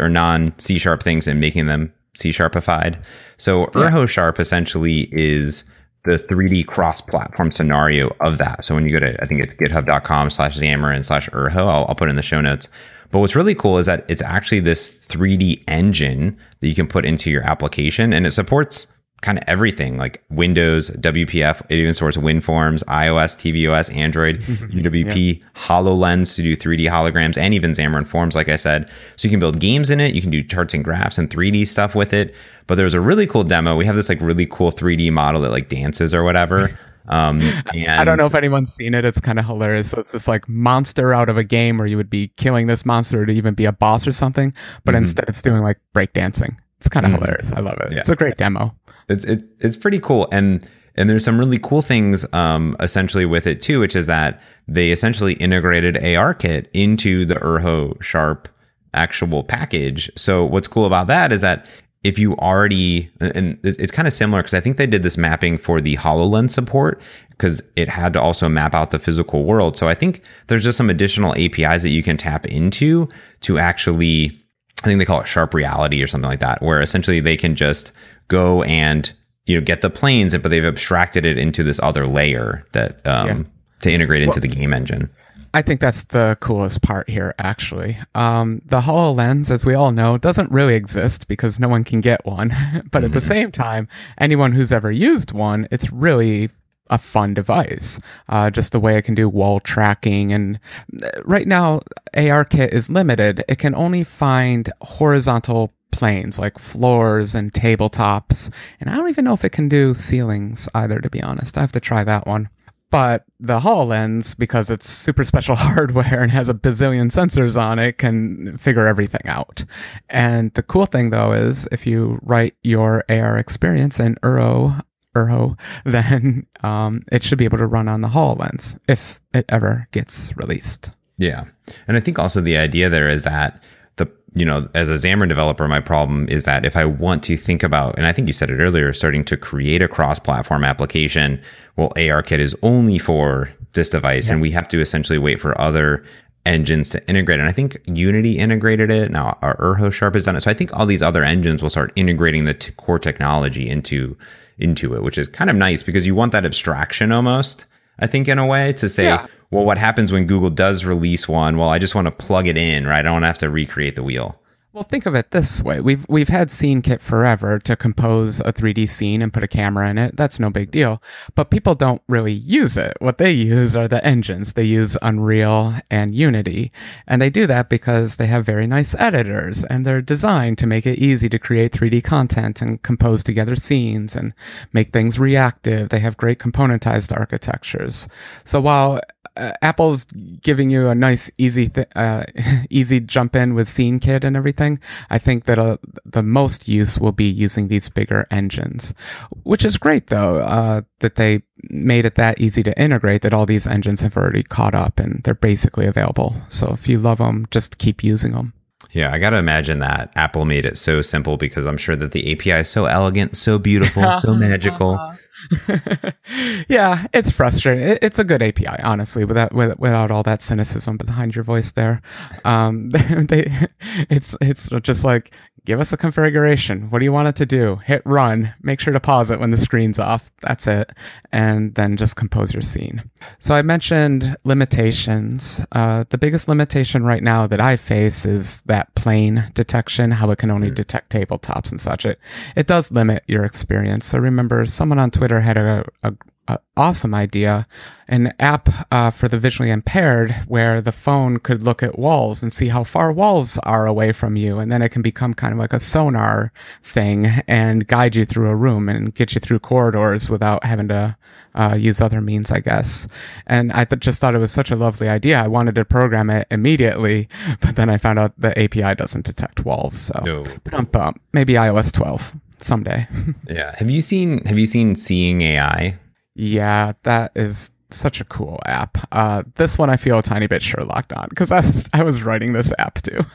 [0.00, 2.98] or non C sharp things and making them C sharpified.
[3.36, 5.64] So Urho Sharp essentially is
[6.04, 8.64] the 3D cross-platform scenario of that.
[8.64, 11.94] So when you go to, I think it's github.com slash Xamarin slash Urho, I'll, I'll
[11.94, 12.68] put in the show notes.
[13.10, 17.04] But what's really cool is that it's actually this 3D engine that you can put
[17.04, 18.86] into your application and it supports
[19.24, 24.64] kind of everything like Windows, WPF, it even supports WinForms, iOS, tvOS, Android, mm-hmm.
[24.66, 24.78] mm-hmm.
[24.78, 28.90] UWP, HoloLens to do 3D holograms, and even Xamarin Forms, like I said.
[29.16, 31.66] So you can build games in it, you can do charts and graphs and 3D
[31.66, 32.34] stuff with it.
[32.66, 33.76] But there's a really cool demo.
[33.76, 36.70] We have this like really cool 3D model that like dances or whatever.
[37.06, 37.42] Um,
[37.74, 39.04] and I don't know if anyone's seen it.
[39.04, 39.90] It's kind of hilarious.
[39.90, 42.86] So it's this like monster out of a game where you would be killing this
[42.86, 45.02] monster to even be a boss or something, but mm-hmm.
[45.02, 46.56] instead it's doing like breakdancing.
[46.84, 47.18] It's kind of Mhm.
[47.20, 47.50] hilarious.
[47.52, 47.92] I love it.
[47.94, 48.00] Yeah.
[48.00, 48.74] It's a great demo.
[49.08, 50.66] it's it, it's pretty cool and
[50.96, 54.92] and there's some really cool things um essentially with it too which is that they
[54.92, 58.48] essentially integrated ARKit into the Urho Sharp
[58.94, 61.66] actual package so what's cool about that is that
[62.02, 65.58] if you already and it's kind of similar because I think they did this mapping
[65.58, 69.76] for the HoloLens support because it had to also map out the physical world.
[69.76, 73.08] So I think there's just some additional APIs that you can tap into
[73.40, 74.38] to actually
[74.84, 77.56] I think they call it sharp reality or something like that, where essentially they can
[77.56, 77.92] just
[78.28, 79.12] go and
[79.46, 83.28] you know get the planes, but they've abstracted it into this other layer that um,
[83.28, 83.42] yeah.
[83.82, 85.10] to integrate into well, the game engine.
[85.54, 87.96] I think that's the coolest part here, actually.
[88.16, 92.26] Um, the HoloLens, as we all know, doesn't really exist because no one can get
[92.26, 92.52] one.
[92.90, 93.28] but at the mm-hmm.
[93.28, 96.50] same time, anyone who's ever used one, it's really
[96.88, 97.98] a fun device.
[98.28, 100.32] Uh, just the way it can do wall tracking.
[100.32, 100.60] And
[101.02, 101.80] uh, right now,
[102.14, 103.44] ARKit is limited.
[103.48, 108.50] It can only find horizontal planes like floors and tabletops.
[108.80, 111.56] And I don't even know if it can do ceilings either, to be honest.
[111.56, 112.48] I have to try that one.
[112.90, 117.98] But the HoloLens, because it's super special hardware and has a bazillion sensors on it,
[117.98, 119.64] can figure everything out.
[120.08, 125.58] And the cool thing though is if you write your AR experience in Urho Urho,
[125.84, 130.36] then um, it should be able to run on the HoloLens if it ever gets
[130.36, 130.90] released.
[131.16, 131.44] Yeah.
[131.86, 133.62] And I think also the idea there is that
[133.96, 137.36] the, you know, as a Xamarin developer, my problem is that if I want to
[137.36, 140.64] think about, and I think you said it earlier, starting to create a cross platform
[140.64, 141.40] application,
[141.76, 144.34] well, ARKit is only for this device, yeah.
[144.34, 146.04] and we have to essentially wait for other
[146.46, 147.40] engines to integrate.
[147.40, 149.10] And I think Unity integrated it.
[149.10, 150.42] Now our Urho Sharp has done it.
[150.42, 154.16] So I think all these other engines will start integrating the t- core technology into
[154.58, 157.66] into it, which is kind of nice because you want that abstraction almost.
[157.98, 159.26] I think in a way to say, yeah.
[159.50, 161.56] well, what happens when Google does release one?
[161.58, 162.98] Well, I just want to plug it in, right?
[162.98, 164.40] I don't have to recreate the wheel.
[164.74, 168.88] Well, think of it this way: we've we've had SceneKit forever to compose a 3D
[168.88, 170.16] scene and put a camera in it.
[170.16, 171.00] That's no big deal.
[171.36, 172.96] But people don't really use it.
[172.98, 174.54] What they use are the engines.
[174.54, 176.72] They use Unreal and Unity,
[177.06, 180.86] and they do that because they have very nice editors and they're designed to make
[180.86, 184.34] it easy to create 3D content and compose together scenes and
[184.72, 185.90] make things reactive.
[185.90, 188.08] They have great componentized architectures.
[188.44, 189.00] So while
[189.36, 190.04] uh, Apple's
[190.42, 192.24] giving you a nice easy th- uh,
[192.70, 194.63] easy jump in with Scene Kit and everything.
[195.10, 198.94] I think that uh, the most use will be using these bigger engines,
[199.42, 203.46] which is great though uh, that they made it that easy to integrate that all
[203.46, 206.36] these engines have already caught up and they're basically available.
[206.48, 208.53] So if you love them, just keep using them.
[208.94, 212.12] Yeah, I got to imagine that Apple made it so simple because I'm sure that
[212.12, 215.16] the API is so elegant, so beautiful, so magical.
[216.68, 217.98] yeah, it's frustrating.
[218.00, 222.02] it's a good API, honestly, without without all that cynicism behind your voice there.
[222.44, 223.68] Um, they,
[224.08, 225.32] it's it's just like
[225.66, 226.90] give us a configuration.
[226.90, 227.76] What do you want it to do?
[227.76, 228.54] Hit run.
[228.62, 230.30] Make sure to pause it when the screen's off.
[230.42, 230.92] That's it,
[231.32, 233.10] and then just compose your scene.
[233.38, 235.60] So I mentioned limitations.
[235.72, 240.10] Uh, the biggest limitation right now that I face is that plane detection.
[240.10, 240.74] How it can only mm.
[240.74, 242.04] detect tabletops and such.
[242.04, 242.18] It
[242.56, 244.06] it does limit your experience.
[244.06, 246.14] So remember, someone on Twitter had a, a,
[246.48, 247.66] a awesome idea
[248.06, 252.52] an app uh, for the visually impaired where the phone could look at walls and
[252.52, 255.58] see how far walls are away from you and then it can become kind of
[255.58, 256.52] like a sonar
[256.82, 261.16] thing and guide you through a room and get you through corridors without having to
[261.54, 263.06] uh, use other means i guess
[263.46, 266.28] and i th- just thought it was such a lovely idea i wanted to program
[266.28, 267.28] it immediately
[267.60, 270.44] but then i found out the api doesn't detect walls so no.
[270.84, 272.32] bump, maybe ios 12
[272.64, 273.06] someday.
[273.48, 273.74] yeah.
[273.76, 275.96] Have you seen Have you seen Seeing AI?
[276.34, 278.98] Yeah, that is such a cool app.
[279.12, 282.22] Uh, this one I feel a tiny bit Sherlocked on because I was, I was
[282.22, 283.20] writing this app too.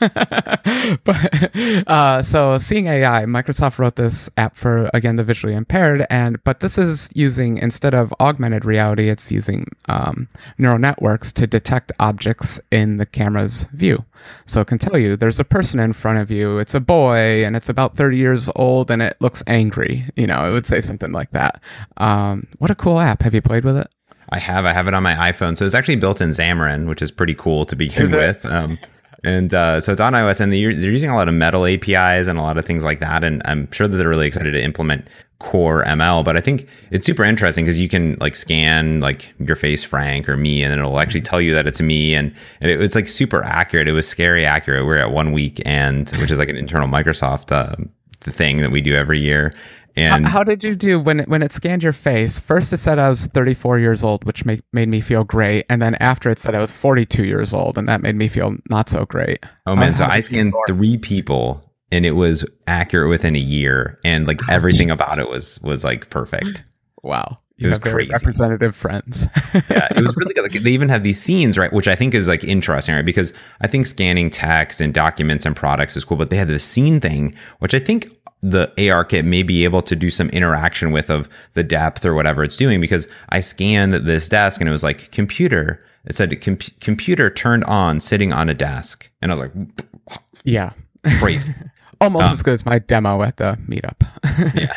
[1.04, 6.42] but uh, so seeing AI, Microsoft wrote this app for again the visually impaired, and
[6.44, 11.92] but this is using instead of augmented reality, it's using um, neural networks to detect
[11.98, 14.04] objects in the camera's view.
[14.46, 16.58] So it can tell you there's a person in front of you.
[16.58, 20.06] It's a boy, and it's about 30 years old, and it looks angry.
[20.16, 21.60] You know, it would say something like that.
[21.96, 23.22] Um, what a cool app!
[23.22, 23.88] Have you played with it?
[24.30, 24.64] I have.
[24.64, 25.56] I have it on my iPhone.
[25.56, 28.44] So it's actually built in Xamarin, which is pretty cool to begin with.
[28.44, 28.78] Um,
[29.24, 32.26] and uh, so it's on iOS, and they're, they're, using a lot of Metal APIs
[32.26, 33.22] and a lot of things like that.
[33.22, 35.06] And I'm sure that they're really excited to implement
[35.40, 36.24] Core ML.
[36.24, 40.28] But I think it's super interesting because you can like scan like your face, Frank,
[40.28, 42.14] or me, and it'll actually tell you that it's me.
[42.14, 43.88] And, and it was like super accurate.
[43.88, 44.86] It was scary accurate.
[44.86, 47.76] We're at one week, and which is like an internal Microsoft uh,
[48.20, 49.52] thing that we do every year.
[49.96, 52.40] And how, how, did you do when it, when it scanned your face?
[52.40, 55.80] First, it said I was 34 years old, which make, made me feel great, and
[55.82, 58.88] then after it said I was 42 years old, and that made me feel not
[58.88, 59.44] so great.
[59.66, 59.94] Oh man!
[59.94, 64.90] so I scanned three people, and it was accurate within a year, and like everything
[64.90, 66.62] about it was was like perfect.
[67.02, 67.38] Wow.
[67.60, 68.12] You it was have very crazy.
[68.12, 69.26] representative friends.
[69.52, 70.40] yeah, it was really good.
[70.50, 71.70] Like, they even have these scenes, right?
[71.70, 73.04] Which I think is like interesting, right?
[73.04, 76.64] Because I think scanning text and documents and products is cool, but they have this
[76.64, 78.10] scene thing, which I think
[78.42, 82.42] the ARKit may be able to do some interaction with of the depth or whatever
[82.42, 82.80] it's doing.
[82.80, 85.78] Because I scanned this desk and it was like computer.
[86.06, 90.72] It said com- computer turned on, sitting on a desk, and I was like, yeah,
[91.18, 91.54] crazy.
[92.00, 92.32] almost uh.
[92.32, 94.00] as good as my demo at the meetup.
[94.54, 94.72] yeah.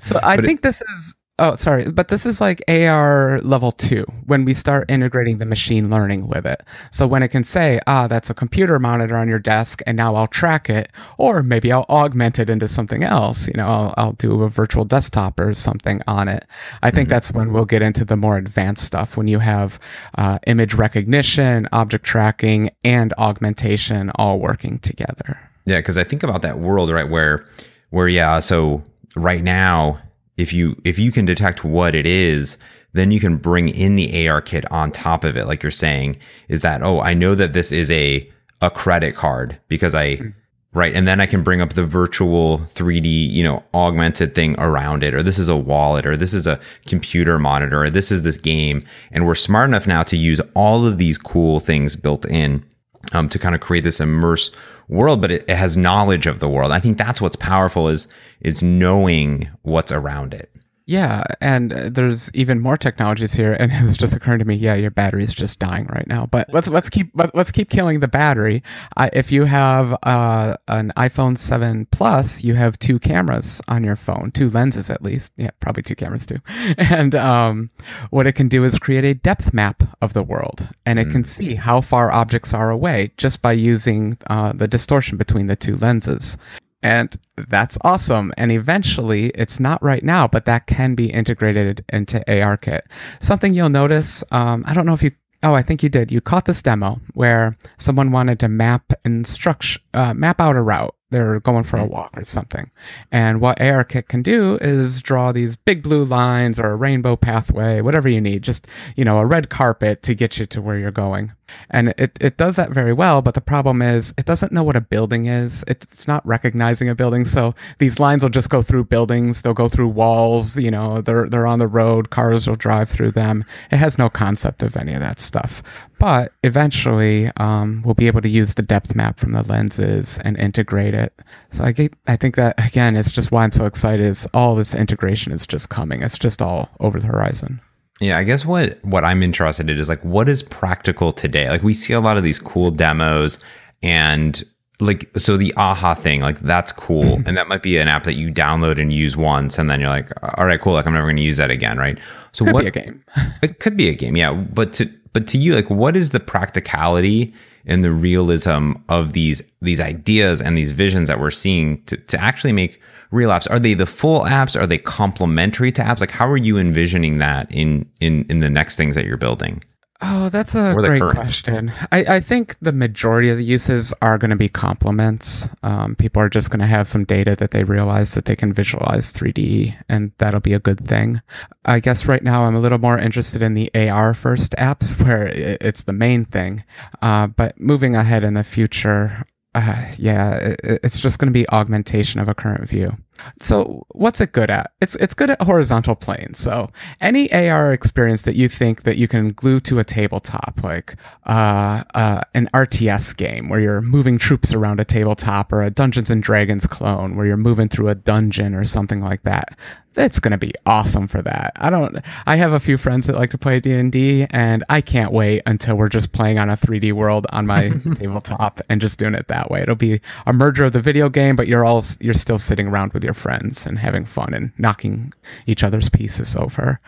[0.00, 3.72] So I But it- think this is oh sorry, but this is like AR level
[3.72, 6.62] 2 when we start integrating the machine learning with it.
[6.90, 10.14] So when it can say, "Ah, that's a computer monitor on your desk and now
[10.14, 14.12] I'll track it," or maybe I'll augment it into something else, you know, I'll, I'll
[14.12, 16.46] do a virtual desktop or something on it.
[16.82, 19.78] I think that's when we'll get into the more advanced stuff when you have
[20.16, 25.38] uh, image recognition, object tracking, and augmentation all working together.
[25.66, 27.46] Yeah, because I think about that world, right, where
[27.90, 28.82] where yeah, so
[29.16, 30.00] right now,
[30.38, 32.56] if you if you can detect what it is,
[32.94, 36.16] then you can bring in the ARKit on top of it, like you're saying,
[36.48, 38.26] is that, oh, I know that this is a
[38.62, 40.28] a credit card because I hmm.
[40.72, 45.02] right, and then I can bring up the virtual 3D, you know, augmented thing around
[45.02, 48.22] it, or this is a wallet, or this is a computer monitor, or this is
[48.22, 48.82] this game.
[49.10, 52.64] And we're smart enough now to use all of these cool things built in
[53.12, 54.50] um, to kind of create this immerse
[54.88, 56.72] world, but it, it has knowledge of the world.
[56.72, 58.08] I think that's what's powerful is
[58.40, 60.50] is knowing what's around it.
[60.88, 64.54] Yeah, and uh, there's even more technologies here, and it was just occurring to me,
[64.54, 66.24] yeah, your battery's just dying right now.
[66.24, 68.62] But let's let's keep let- let's keep killing the battery.
[68.96, 73.96] I, if you have uh, an iPhone 7 Plus, you have two cameras on your
[73.96, 75.34] phone, two lenses at least.
[75.36, 76.38] Yeah, probably two cameras too.
[76.78, 77.68] And um,
[78.08, 81.24] what it can do is create a depth map of the world, and it can
[81.24, 85.76] see how far objects are away just by using uh, the distortion between the two
[85.76, 86.38] lenses.
[86.82, 88.32] And that's awesome.
[88.36, 92.82] And eventually, it's not right now, but that can be integrated into ARKit.
[93.20, 95.12] Something you'll notice, um, I don't know if you,
[95.42, 96.12] oh, I think you did.
[96.12, 100.94] You caught this demo where someone wanted to map instruct, uh, map out a route.
[101.10, 102.70] They're going for a walk or something.
[103.10, 107.80] And what ARKit can do is draw these big blue lines or a rainbow pathway,
[107.80, 110.90] whatever you need, just, you know, a red carpet to get you to where you're
[110.90, 111.32] going.
[111.70, 114.76] And it, it does that very well, but the problem is it doesn't know what
[114.76, 115.64] a building is.
[115.66, 117.24] It's not recognizing a building.
[117.24, 121.28] So these lines will just go through buildings, they'll go through walls, you know, they're
[121.28, 123.44] they're on the road, cars will drive through them.
[123.70, 125.62] It has no concept of any of that stuff.
[125.98, 130.36] But eventually, um, we'll be able to use the depth map from the lenses and
[130.36, 131.12] integrate it.
[131.50, 134.06] So I get, I think that again, it's just why I'm so excited.
[134.06, 136.02] Is all this integration is just coming.
[136.02, 137.60] It's just all over the horizon.
[138.00, 141.48] Yeah, I guess what what I'm interested in is like what is practical today.
[141.48, 143.38] Like we see a lot of these cool demos
[143.82, 144.44] and
[144.80, 147.26] like so the aha thing like that's cool mm-hmm.
[147.26, 149.88] and that might be an app that you download and use once and then you're
[149.88, 151.98] like all right cool like i'm never going to use that again right
[152.30, 153.04] so Could what be a game.
[153.42, 156.20] it could be a game yeah but to but to you like what is the
[156.20, 157.34] practicality
[157.66, 162.20] and the realism of these these ideas and these visions that we're seeing to, to
[162.20, 166.10] actually make real apps are they the full apps are they complementary to apps like
[166.10, 169.62] how are you envisioning that in in in the next things that you're building
[170.00, 171.16] Oh, that's a great current.
[171.16, 171.72] question.
[171.90, 175.48] I, I think the majority of the uses are going to be complements.
[175.64, 178.52] Um, people are just going to have some data that they realize that they can
[178.52, 181.20] visualize 3D, and that'll be a good thing.
[181.64, 185.26] I guess right now I'm a little more interested in the AR first apps where
[185.26, 186.62] it's the main thing.
[187.02, 189.24] Uh, but moving ahead in the future,
[189.58, 192.96] uh, yeah, it, it's just going to be augmentation of a current view.
[193.40, 194.72] So what's it good at?
[194.80, 196.38] It's it's good at horizontal planes.
[196.38, 200.96] So any AR experience that you think that you can glue to a tabletop, like
[201.26, 206.10] uh, uh, an RTS game where you're moving troops around a tabletop, or a Dungeons
[206.10, 209.56] and Dragons clone where you're moving through a dungeon or something like that.
[209.96, 211.52] It's gonna be awesome for that.
[211.56, 211.98] I don't.
[212.24, 215.12] I have a few friends that like to play D and D, and I can't
[215.12, 219.14] wait until we're just playing on a 3D world on my tabletop and just doing
[219.14, 219.62] it that way.
[219.62, 222.92] It'll be a merger of the video game, but you're all you're still sitting around
[222.92, 225.12] with your friends and having fun and knocking
[225.46, 226.80] each other's pieces over.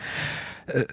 [0.73, 0.83] Uh,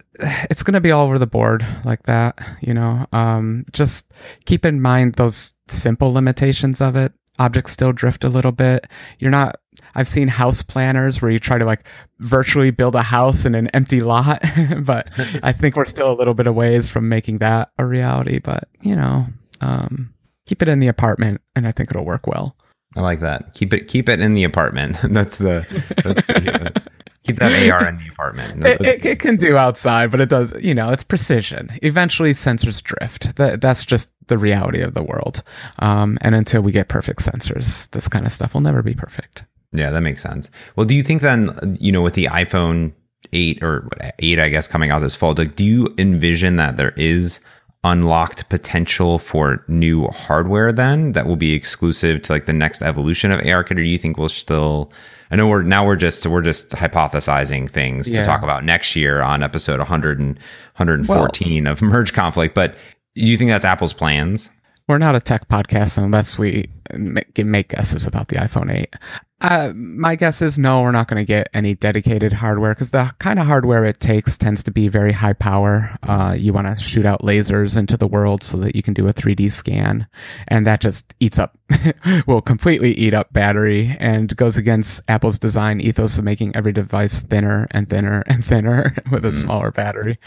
[0.51, 3.07] It's going to be all over the board like that, you know.
[3.13, 4.07] Um, just
[4.45, 7.13] keep in mind those simple limitations of it.
[7.39, 8.89] Objects still drift a little bit.
[9.21, 9.57] You're not.
[9.95, 11.85] I've seen house planners where you try to like
[12.19, 14.43] virtually build a house in an empty lot,
[14.81, 15.09] but
[15.43, 18.41] I think we're still a little bit of ways from making that a reality.
[18.41, 19.27] But you know,
[19.61, 20.13] um,
[20.47, 22.57] keep it in the apartment, and I think it'll work well.
[22.97, 25.67] I like that keep it keep it in the apartment that's the,
[26.05, 26.81] that's the uh,
[27.25, 30.53] keep that ar in the apartment It, it, it can do outside, but it does,
[30.63, 31.71] you know, it's precision.
[31.83, 33.37] Eventually, sensors drift.
[33.37, 35.43] That, that's just the reality of the world.
[35.79, 39.45] Um, and until we get perfect sensors, this kind of stuff will never be perfect.
[39.73, 40.49] Yeah, that makes sense.
[40.75, 42.95] Well, do you think then, you know, with the iPhone
[43.33, 43.89] 8 or
[44.21, 45.35] 8 I guess coming out this fall.
[45.37, 47.41] Like, do you envision that there is
[47.85, 53.31] unlocked potential for new hardware then that will be exclusive to like the next evolution
[53.31, 54.93] of ARKit or do you think we'll still
[55.31, 58.21] I know we're now we're just we're just hypothesizing things Yeah.
[58.21, 60.39] to talk about next year on episode 100 and
[60.77, 62.75] 114 of Merge Conflict, but
[63.15, 64.51] do you think that's Apple's plans?
[64.89, 68.97] We're not a tech podcast unless we make, make guesses about the iPhone 8.
[69.41, 73.15] Uh, my guess is no, we're not going to get any dedicated hardware because the
[73.19, 75.95] kind of hardware it takes tends to be very high power.
[76.03, 79.07] Uh, you want to shoot out lasers into the world so that you can do
[79.07, 80.09] a 3D scan,
[80.49, 81.59] and that just eats up,
[82.27, 87.23] will completely eat up battery and goes against Apple's design ethos of making every device
[87.23, 90.19] thinner and thinner and thinner with a smaller battery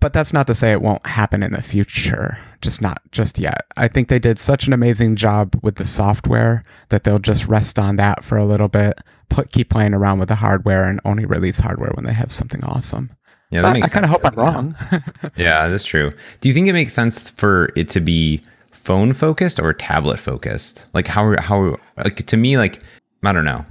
[0.00, 3.66] but that's not to say it won't happen in the future just not just yet
[3.76, 7.78] i think they did such an amazing job with the software that they'll just rest
[7.78, 8.98] on that for a little bit
[9.28, 12.62] put, keep playing around with the hardware and only release hardware when they have something
[12.64, 13.10] awesome
[13.50, 14.76] Yeah, that But i kind of hope i'm wrong
[15.36, 16.10] Yeah, that's true.
[16.40, 20.84] Do you think it makes sense for it to be phone focused or tablet focused?
[20.94, 22.82] Like how how like to me like
[23.24, 23.64] I don't know.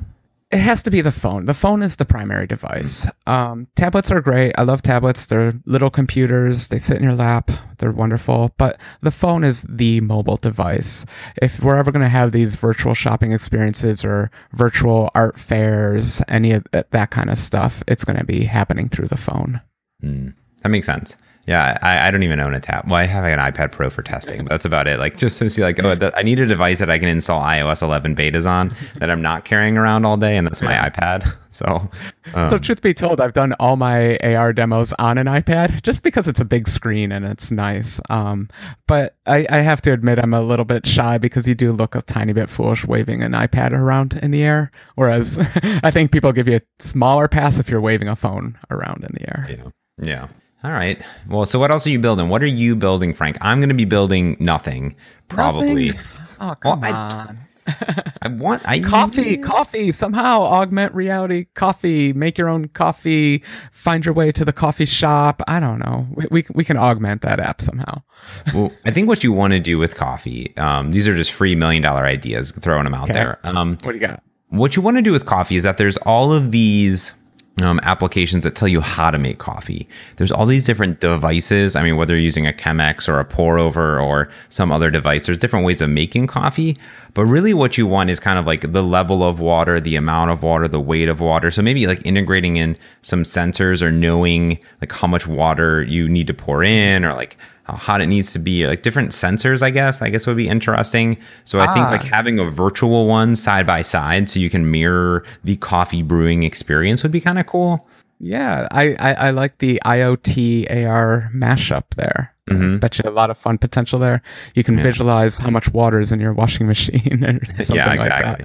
[0.50, 1.46] It has to be the phone.
[1.46, 3.06] The phone is the primary device.
[3.26, 4.54] Um, tablets are great.
[4.58, 5.26] I love tablets.
[5.26, 6.70] They're little computers.
[6.70, 7.52] They sit in your lap.
[7.80, 8.54] They're wonderful.
[8.58, 11.06] But the phone is the mobile device.
[11.42, 16.54] If we're ever going to have these virtual shopping experiences or virtual art fairs any
[16.54, 19.62] of that, kind of stuff it's going to be happening through the phone.
[20.02, 20.30] Hmm.
[20.64, 21.18] That makes sense.
[21.48, 22.92] Yeah, I, I don't even own a tab.
[22.92, 25.00] Well, I have an iPad Pro for testing, but that's about it.
[25.00, 27.82] Like just to see, like, oh, I need a device that I can install iOS
[27.82, 31.34] 11 betas on that I'm not carrying around all day, and that's my iPad.
[31.58, 31.90] So,
[32.36, 36.04] um, so truth be told i've done all my ar demos on an ipad just
[36.04, 38.48] because it's a big screen and it's nice um,
[38.86, 41.96] but I, I have to admit i'm a little bit shy because you do look
[41.96, 45.40] a tiny bit foolish waving an ipad around in the air whereas
[45.84, 49.16] i think people give you a smaller pass if you're waving a phone around in
[49.16, 50.28] the air yeah, yeah.
[50.64, 51.02] All right.
[51.28, 52.30] Well, so what else are you building?
[52.30, 53.38] What are you building, Frank?
[53.42, 54.96] I'm going to be building nothing,
[55.28, 55.88] probably.
[55.92, 56.02] Nothing?
[56.40, 57.40] oh come I- on
[58.22, 64.14] I want I coffee coffee somehow augment reality coffee make your own coffee find your
[64.14, 67.60] way to the coffee shop i don't know we, we, we can augment that app
[67.62, 68.02] somehow
[68.54, 71.56] well, I think what you want to do with coffee, um, these are just free
[71.56, 73.14] million dollar ideas, throwing them out Okay.
[73.14, 73.40] there.
[73.44, 75.98] Um, what do you got what you want to do with coffee is that there's
[75.98, 77.14] all of these
[77.62, 79.88] um, applications that tell you how to make coffee.
[80.18, 81.76] There's all these different devices.
[81.76, 85.26] I mean, whether you're using a Chemex or a pour over or some other device,
[85.26, 86.78] there's different ways of making coffee.
[87.14, 90.30] But really, what you want is kind of like the level of water, the amount
[90.30, 91.50] of water, the weight of water.
[91.50, 96.28] So maybe like integrating in some sensors or knowing like how much water you need
[96.28, 97.38] to pour in or like
[97.68, 100.48] how hot it needs to be like different sensors i guess i guess would be
[100.48, 101.92] interesting so i think Ah.
[101.92, 106.44] like having a virtual one side by side so you can mirror the coffee brewing
[106.44, 107.88] experience would be kind of cool
[108.20, 112.34] Yeah, I, I, I like the IoT AR mashup there.
[112.56, 112.80] Mhm.
[112.80, 114.22] Bet you a lot of fun potential there.
[114.56, 118.00] You can visualize how much water is in your washing machine or something yeah like
[118.10, 118.42] that.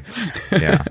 [0.61, 0.83] yeah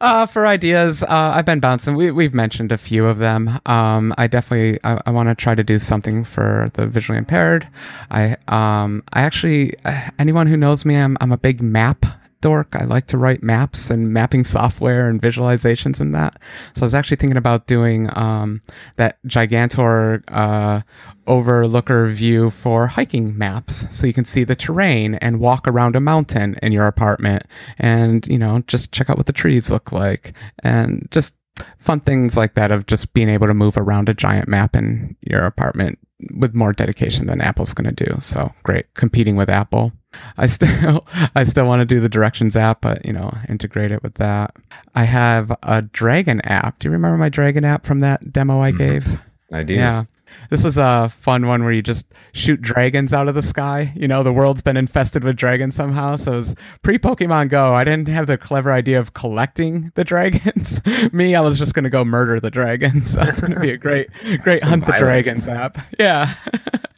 [0.00, 1.94] Uh, for ideas, uh, I've been bouncing.
[1.96, 3.58] We, we've mentioned a few of them.
[3.66, 7.66] Um, I definitely I, I want to try to do something for the visually impaired.
[8.10, 12.04] I um, I actually uh, anyone who knows me, I'm I'm a big map
[12.40, 12.74] dork.
[12.74, 16.40] I like to write maps and mapping software and visualizations and that.
[16.74, 18.62] So I was actually thinking about doing um,
[18.96, 20.82] that Gigantor uh,
[21.26, 26.00] overlooker view for hiking maps, so you can see the terrain and walk around a
[26.00, 27.44] mountain in your apartment,
[27.78, 30.32] and you know just check out what the trees look like,
[30.62, 31.34] and just
[31.78, 35.16] fun things like that of just being able to move around a giant map in
[35.22, 35.98] your apartment
[36.34, 38.16] with more dedication than Apple's going to do.
[38.20, 39.92] So great, competing with Apple.
[40.36, 44.02] I still, I still want to do the directions app, but you know, integrate it
[44.02, 44.56] with that.
[44.94, 46.78] I have a Dragon app.
[46.78, 48.78] Do you remember my Dragon app from that demo I mm-hmm.
[48.78, 49.18] gave?
[49.52, 50.04] i do Yeah.
[50.50, 53.92] This is a fun one where you just shoot dragons out of the sky.
[53.94, 56.16] You know, the world's been infested with dragons somehow.
[56.16, 57.74] So it was pre Pokemon Go.
[57.74, 60.80] I didn't have the clever idea of collecting the dragons.
[61.12, 63.08] Me, I was just going to go murder the dragons.
[63.18, 64.08] So it's going to be a great,
[64.42, 64.92] great Hunt the.
[64.92, 65.78] Dragons app.
[65.98, 66.34] Yeah.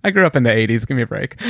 [0.02, 0.86] I grew up in the 80s.
[0.86, 1.40] Give me a break.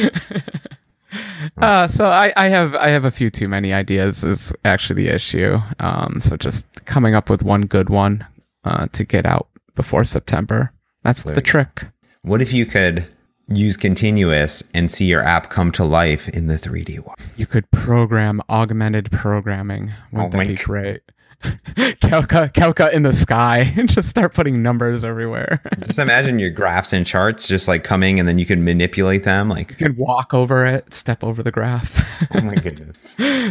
[1.56, 5.14] Uh, so I, I have I have a few too many ideas is actually the
[5.14, 5.58] issue.
[5.80, 8.26] Um, so just coming up with one good one
[8.64, 10.72] uh, to get out before September.
[11.02, 11.86] That's There the trick.
[12.22, 13.10] what if you could
[13.48, 17.70] use continuous and see your app come to life in the 3d world You could
[17.72, 19.92] program augmented programming.
[20.12, 21.00] Wouldn't Oh my that be g- great?
[21.42, 25.62] Calca, Calca in the sky, and just start putting numbers everywhere.
[25.86, 29.48] just imagine your graphs and charts just like coming and then you can manipulate them
[29.48, 32.04] like you can walk over it, step over the graph.
[32.34, 32.96] oh my goodness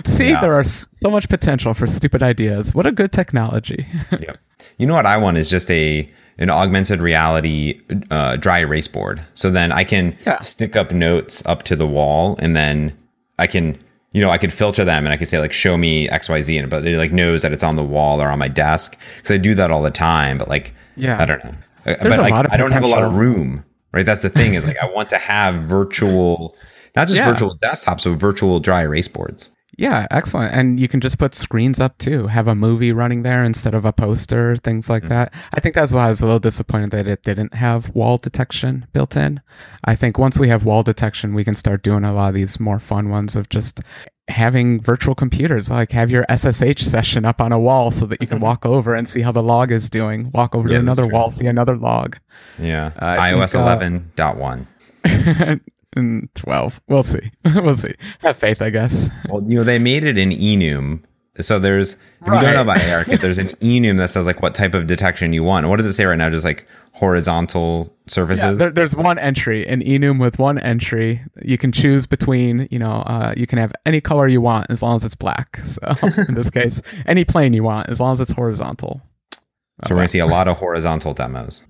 [0.06, 0.40] See, Yeah.
[0.42, 2.74] there are so much potential for stupid ideas.
[2.76, 3.88] What a good technology.
[4.12, 4.38] Yep.
[4.78, 6.08] You know what I want is just a
[6.40, 7.80] an augmented reality
[8.10, 9.22] uh, dry erase board.
[9.36, 10.40] So then I can Yeah.
[10.42, 12.94] stick up notes up to the wall, and then
[13.38, 13.78] I can,
[14.14, 16.42] you know, I could filter them, and I could say like, show me X Y
[16.42, 18.98] Z, and but it like knows that it's on the wall or on my desk
[19.18, 20.38] because I do that all the time.
[20.40, 21.22] But like, Yeah.
[21.22, 21.52] I don't know.
[21.86, 23.64] Uh, There's but like, I don't have a lot of room,
[23.94, 24.06] right?
[24.06, 26.56] That's the thing is like I want to have virtual,
[26.96, 27.32] not just Yeah.
[27.32, 29.52] virtual desktops, but virtual dry erase boards.
[29.80, 30.54] Yeah, excellent.
[30.54, 32.28] And you can just put screens up too.
[32.28, 35.34] Have a movie running there instead of a poster, things like that.
[35.54, 38.88] I think that's why I was a little disappointed that it didn't have wall detection
[38.92, 39.40] built in.
[39.86, 42.60] I think once we have wall detection, we can start doing a lot of these
[42.60, 43.80] more fun ones of just
[44.28, 48.28] having virtual computers, like have your SSH session up on a wall so that you
[48.28, 50.30] can walk over and see how the log is doing.
[50.34, 52.18] Walk over Yeah, to another wall, see another log.
[52.60, 53.66] Yeah, I iOS think, uh,
[55.96, 56.00] 11.1.
[56.00, 56.82] and 12.
[56.88, 57.32] We'll see.
[57.56, 57.94] we'll see.
[58.20, 59.10] Have faith, I guess.
[59.30, 61.04] Well, you know, they made it in Enum.
[61.42, 64.54] So there's, if you don't know about ARKit, there's an Enum that says like what
[64.56, 65.68] type of detection you want.
[65.70, 66.30] What does it say right now?
[66.30, 68.44] Just like horizontal surfaces.
[68.44, 71.24] Yeah, there, there's one entry in Enum with one entry.
[71.42, 74.82] You can choose between, you know, uh, you can have any color you want as
[74.82, 75.62] long as it's black.
[75.70, 75.96] So
[76.28, 79.02] in this case, any plane you want as long as it's horizontal.
[79.34, 79.40] so
[79.92, 81.64] we're gonna see a lot of horizontal demos.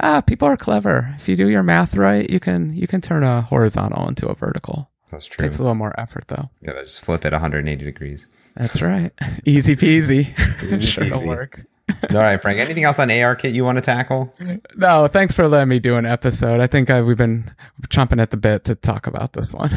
[0.00, 1.14] Ah, people are clever.
[1.18, 4.34] If you do your math right, you can you can turn a horizontal into a
[4.34, 4.90] vertical.
[5.10, 5.46] That's true.
[5.48, 6.50] Takes a little more effort though.
[6.62, 8.28] Yeah, just flip it 180 degrees.
[8.56, 9.12] That's right.
[9.44, 10.32] Easy peasy.
[10.72, 11.26] Easy sure peasy.
[11.26, 11.60] work.
[12.10, 12.60] All right, Frank.
[12.60, 14.32] Anything else on ARKit you want to tackle?
[14.76, 16.60] No, thanks for letting me do an episode.
[16.60, 17.52] I think uh, we've been
[17.88, 19.70] chomping at the bit to talk about this one.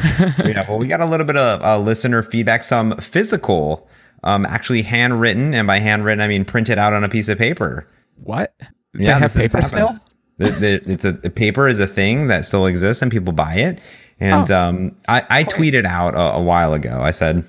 [0.44, 3.88] yeah, well, we got a little bit of uh, listener feedback, some physical,
[4.22, 7.84] um, actually handwritten, and by handwritten I mean printed out on a piece of paper.
[8.22, 8.54] what?
[8.94, 9.98] Yeah, have paper still?
[10.38, 13.54] The, the, it's a the paper is a thing that still exists and people buy
[13.54, 13.80] it.
[14.20, 14.56] And Oh.
[14.60, 17.00] um, I, I tweeted out a, a while ago.
[17.02, 17.44] I said,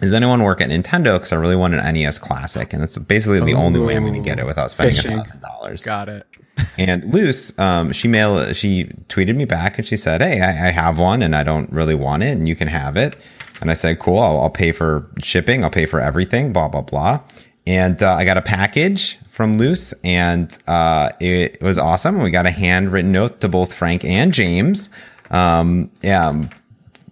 [0.00, 1.14] "Does anyone work at Nintendo?
[1.14, 4.14] Because I really want an NES Classic, and it's basically the only way I'm going
[4.14, 6.26] to get it without spending a thousand dollars." Got it.
[6.78, 10.70] And Luce, um, she mail she tweeted me back and she said, "Hey, I, I
[10.70, 13.16] have one and I don't really want it, and you can have it."
[13.60, 15.64] And I said, "Cool, I'll, I'll pay for shipping.
[15.64, 16.52] I'll pay for everything.
[16.54, 17.20] Blah blah blah."
[17.66, 22.22] And uh, I got a package from Luce, and uh, it was awesome.
[22.22, 24.88] We got a handwritten note to both Frank and James.
[25.30, 26.48] Um, yeah,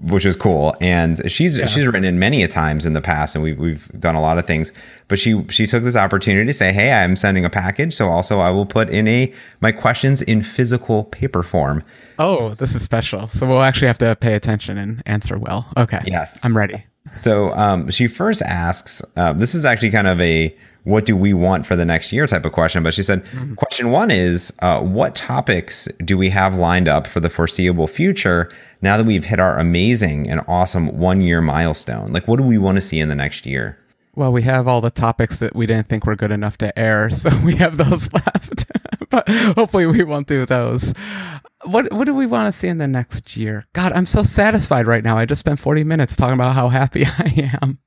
[0.01, 0.77] which is cool.
[0.81, 4.15] And she's she's written in many a times in the past, and we've we've done
[4.15, 4.73] a lot of things.
[5.09, 8.39] But she she took this opportunity to say, "Hey, I'm sending a package, so also
[8.39, 11.83] I will put in a my questions in physical paper form."
[12.19, 13.29] Oh, this is special.
[13.31, 15.67] So we'll actually have to pay attention and answer well.
[15.77, 16.01] Okay.
[16.07, 16.39] Yes.
[16.45, 16.85] I'm ready.
[17.17, 21.33] So um, she first asks, uh, this is actually kind of a what do we
[21.33, 22.83] want for the next year type of question.
[22.83, 27.21] But she said, question one is, uh, what topics do we have lined up for
[27.21, 28.51] the foreseeable future
[28.83, 32.13] now that we've hit our amazing and awesome one year milestone?
[32.13, 33.79] Like, what do we want to see in the next year?
[34.15, 37.11] Well, we have all the topics that we didn't think were good enough to air,
[37.11, 38.71] so we have those left.
[39.55, 40.93] hopefully we won't do those.
[41.65, 43.65] What what do we want to see in the next year?
[43.73, 45.17] God, I'm so satisfied right now.
[45.17, 47.79] I just spent 40 minutes talking about how happy I am.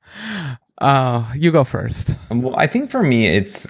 [0.80, 2.15] Uh, you go first.
[2.30, 3.67] Well, I think for me, it's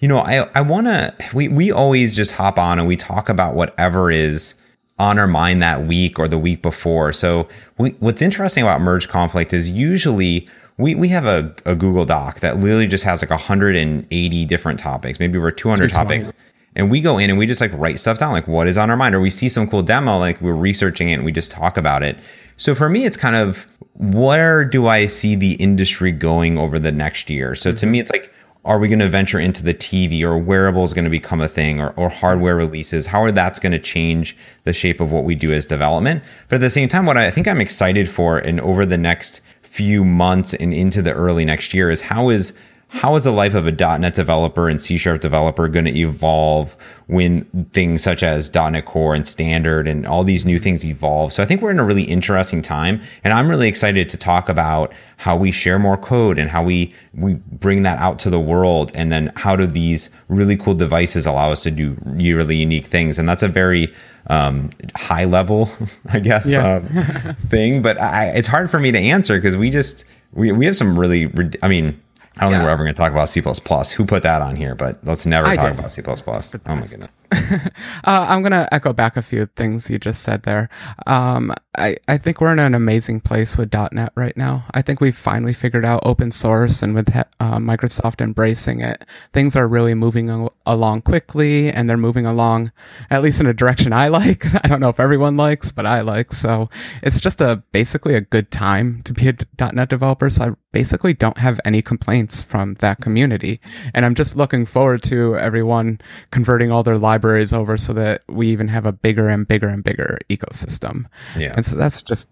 [0.00, 1.14] you know, I I want to.
[1.32, 4.54] We we always just hop on and we talk about whatever is
[4.98, 7.12] on our mind that week or the week before.
[7.12, 7.48] So
[7.78, 10.48] we, what's interesting about merge conflict is usually
[10.78, 15.18] we we have a, a Google Doc that literally just has like 180 different topics,
[15.18, 16.32] maybe over 200 topics.
[16.74, 18.90] And we go in and we just like write stuff down, like what is on
[18.90, 21.50] our mind, or we see some cool demo, like we're researching it and we just
[21.50, 22.20] talk about it.
[22.56, 26.92] So for me, it's kind of where do I see the industry going over the
[26.92, 27.54] next year?
[27.54, 28.02] So to me, mm-hmm.
[28.02, 28.32] it's like,
[28.64, 31.80] are we going to venture into the TV or wearables going to become a thing
[31.80, 32.66] or, or hardware mm-hmm.
[32.66, 33.06] releases?
[33.06, 36.22] How are that's going to change the shape of what we do as development?
[36.48, 39.40] But at the same time, what I think I'm excited for and over the next
[39.62, 42.52] few months and into the early next year is how is
[42.92, 46.76] how is the life of a .NET developer and C Sharp developer going to evolve
[47.06, 51.32] when things such as .NET Core and Standard and all these new things evolve?
[51.32, 54.50] So I think we're in a really interesting time, and I'm really excited to talk
[54.50, 58.38] about how we share more code and how we we bring that out to the
[58.40, 62.86] world, and then how do these really cool devices allow us to do really unique
[62.86, 63.18] things?
[63.18, 63.92] And that's a very
[64.26, 65.70] um, high level,
[66.10, 66.76] I guess, Yeah.
[66.76, 67.80] um, thing.
[67.80, 70.98] But I, it's hard for me to answer because we just we we have some
[70.98, 71.32] really.
[71.62, 71.98] I mean.
[72.36, 73.40] I don't think we're ever going to talk about C++.
[73.40, 74.74] Who put that on here?
[74.74, 75.78] But let's never I talk did.
[75.78, 76.02] about C++.
[76.06, 77.08] Oh my goodness.
[78.04, 80.68] Uh, I'm going to echo back a few things you just said there.
[81.06, 84.64] Um, I, I think we're in an amazing place with .NET right now.
[84.72, 89.54] I think we've finally figured out open source and with uh, Microsoft embracing it, things
[89.54, 92.72] are really moving al- along quickly and they're moving along
[93.08, 94.44] at least in a direction I like.
[94.64, 96.32] I don't know if everyone likes, but I like.
[96.32, 96.70] So
[97.02, 100.28] it's just a basically a good time to be a .NET developer.
[100.28, 103.60] So I basically don't have any complaints complaints from that community.
[103.94, 106.00] And I'm just looking forward to everyone
[106.32, 107.21] converting all their libraries
[107.52, 111.06] over so that we even have a bigger and bigger and bigger ecosystem.
[111.36, 111.54] Yeah.
[111.56, 112.28] And so that's just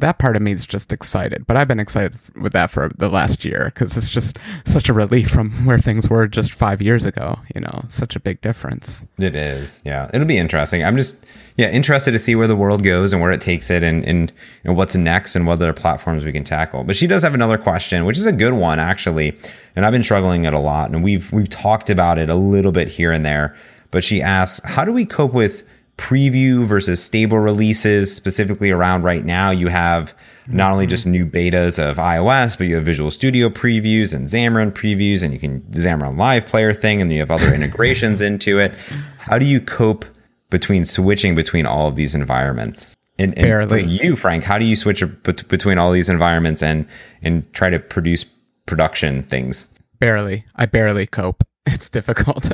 [0.00, 1.46] that part of me is just excited.
[1.46, 4.92] But I've been excited with that for the last year because it's just such a
[4.92, 7.38] relief from where things were just five years ago.
[7.54, 9.06] You know, such a big difference.
[9.18, 9.80] It is.
[9.84, 10.10] Yeah.
[10.12, 10.82] It'll be interesting.
[10.84, 11.16] I'm just,
[11.56, 14.32] yeah, interested to see where the world goes and where it takes it and, and,
[14.64, 16.84] and what's next and what other platforms we can tackle.
[16.84, 19.36] But she does have another question, which is a good one, actually.
[19.76, 20.90] And I've been struggling it a lot.
[20.90, 23.56] And we've, we've talked about it a little bit here and there.
[23.90, 25.64] But she asks, how do we cope with
[26.00, 30.14] preview versus stable releases specifically around right now you have
[30.46, 31.12] not only just mm-hmm.
[31.12, 35.38] new betas of ios but you have visual studio previews and xamarin previews and you
[35.38, 38.72] can xamarin live player thing and you have other integrations into it
[39.18, 40.06] how do you cope
[40.48, 43.84] between switching between all of these environments and, and for Barely.
[43.84, 46.88] you frank how do you switch between all these environments and
[47.20, 48.24] and try to produce
[48.64, 49.66] production things
[50.00, 50.46] Barely.
[50.56, 51.44] I barely cope.
[51.80, 52.50] It's difficult.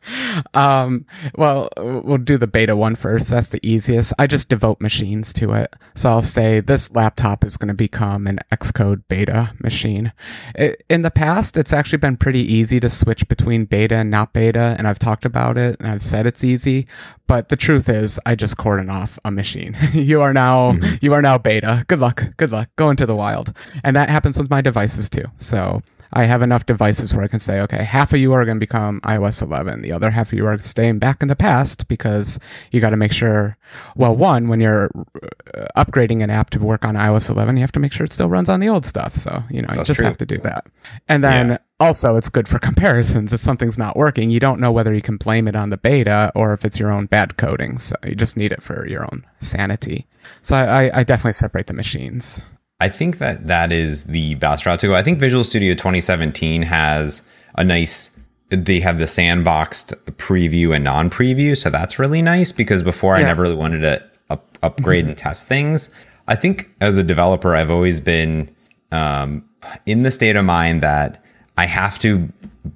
[0.54, 1.06] um,
[1.36, 3.28] well, we'll do the beta one first.
[3.28, 4.12] That's the easiest.
[4.18, 5.74] I just devote machines to it.
[5.94, 10.12] So I'll say this laptop is going to become an Xcode beta machine.
[10.54, 14.32] It, in the past, it's actually been pretty easy to switch between beta and not
[14.32, 16.86] beta, and I've talked about it and I've said it's easy.
[17.26, 19.76] But the truth is, I just cordon off a machine.
[19.92, 21.84] you are now you are now beta.
[21.88, 22.24] Good luck.
[22.36, 22.70] Good luck.
[22.76, 23.52] Go into the wild,
[23.82, 25.24] and that happens with my devices too.
[25.38, 25.82] So
[26.16, 28.60] I have enough devices where I can say, okay, half of you are going to
[28.60, 29.82] become iOS 11.
[29.82, 32.38] The other half of you are staying back in the past because
[32.70, 33.56] you got to make sure,
[33.96, 34.90] well, one, when you're
[35.54, 38.12] uh, upgrading an app to work on iOS 11, you have to make sure it
[38.12, 39.16] still runs on the old stuff.
[39.16, 40.06] So, you know, you just true.
[40.06, 40.66] have to do that.
[41.08, 41.58] And then Yeah.
[41.80, 43.32] also it's good for comparisons.
[43.32, 46.30] If something's not working, you don't know whether you can blame it on the beta
[46.36, 47.78] or if it's your own bad coding.
[47.80, 50.06] So you just need it for your own sanity.
[50.42, 52.40] So I, I, I definitely separate the machines.
[52.80, 54.94] I think that that is the best route to go.
[54.94, 57.22] I think Visual Studio 2017 has
[57.56, 58.10] a nice.
[58.50, 63.42] They have the sandboxed preview and non-preview, so that's really nice because before I never
[63.42, 65.88] really wanted to up, upgrade and test things.
[66.28, 68.50] I think as a developer, I've always been
[68.92, 69.44] um,
[69.86, 71.24] in the state of mind that
[71.56, 72.28] I have to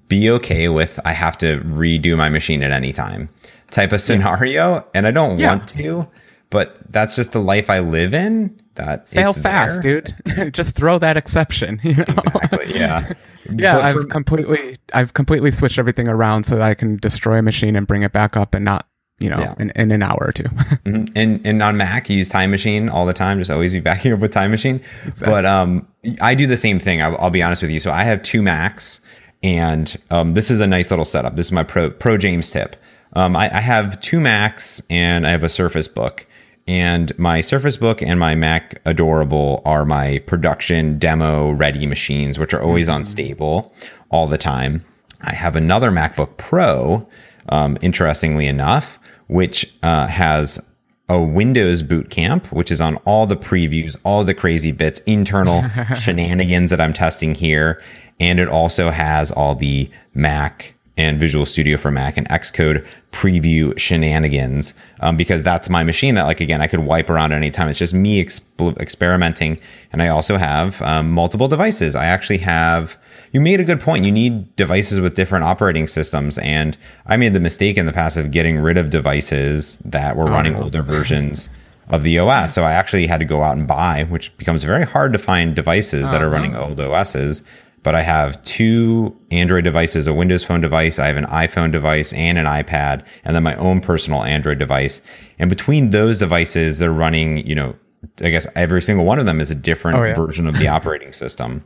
[0.09, 3.29] be okay with I have to redo my machine at any time
[3.71, 5.49] type of scenario, and I don't Yeah.
[5.49, 6.09] want to,
[6.51, 8.59] but that's just the life I live in.
[8.79, 10.01] That Fail fast, there.
[10.01, 10.53] dude.
[10.55, 11.81] just throw that exception.
[11.85, 12.05] You know?
[12.09, 12.75] Exactly.
[12.79, 13.13] Yeah.
[13.51, 17.39] Yeah, But I've for- completely I've completely switched everything around so that I can destroy
[17.39, 18.87] a machine and bring it back up and not,
[19.21, 19.55] you know, Yeah.
[19.59, 20.43] in, in an hour or two.
[20.85, 21.11] Mhm.
[21.17, 23.39] and and on Mac, you use Time Machine all the time.
[23.39, 24.81] Just always be backing up with Time Machine.
[25.21, 25.87] But um,
[26.21, 27.03] I do the same thing.
[27.03, 27.81] I'll, I'll be honest with you.
[27.81, 29.01] So I have two Macs,
[29.43, 31.37] and um, this is a nice little setup.
[31.37, 32.77] This is my pro pro James tip.
[33.15, 36.27] Um, I, I have two Macs and I have a Surface Book.
[36.69, 42.53] And my Surface Book and my Mac Adorable are my production demo ready machines, which
[42.53, 43.73] are always unstable
[44.11, 44.85] all the time.
[45.23, 47.09] I have another MacBook Pro,
[47.49, 48.99] um, interestingly enough,
[49.29, 50.61] which uh, has
[51.09, 55.65] a Windows boot camp, which is on all the previews, all the crazy bits, internal
[55.99, 57.83] shenanigans that I'm testing here.
[58.21, 63.77] And it also has all the Mac and Visual Studio for Mac and Xcode preview
[63.79, 67.51] shenanigans um, because that's my machine that, like, again, I could wipe around at any
[67.51, 67.69] time.
[67.69, 69.61] It's just me expl- experimenting.
[69.93, 71.95] And I also have um, multiple devices.
[71.95, 72.99] I actually have,
[73.33, 74.05] you made a good point.
[74.05, 76.37] You need devices with different operating systems.
[76.39, 76.77] And
[77.07, 80.57] I made the mistake in the past of getting rid of devices that were running
[80.57, 81.49] older versions
[81.91, 82.53] of the OS.
[82.53, 85.55] So I actually had to go out and buy, which becomes very hard to find
[85.55, 87.43] devices that are running old OSs.
[87.83, 92.13] But I have two Android devices, a Windows Phone device, I have an iPhone device
[92.13, 95.01] and an iPad, and then my own personal Android device.
[95.39, 97.75] And between those devices, they're running, you know,
[98.23, 100.15] I guess every single one of them is a different Oh, yeah.
[100.15, 101.65] version of the operating system.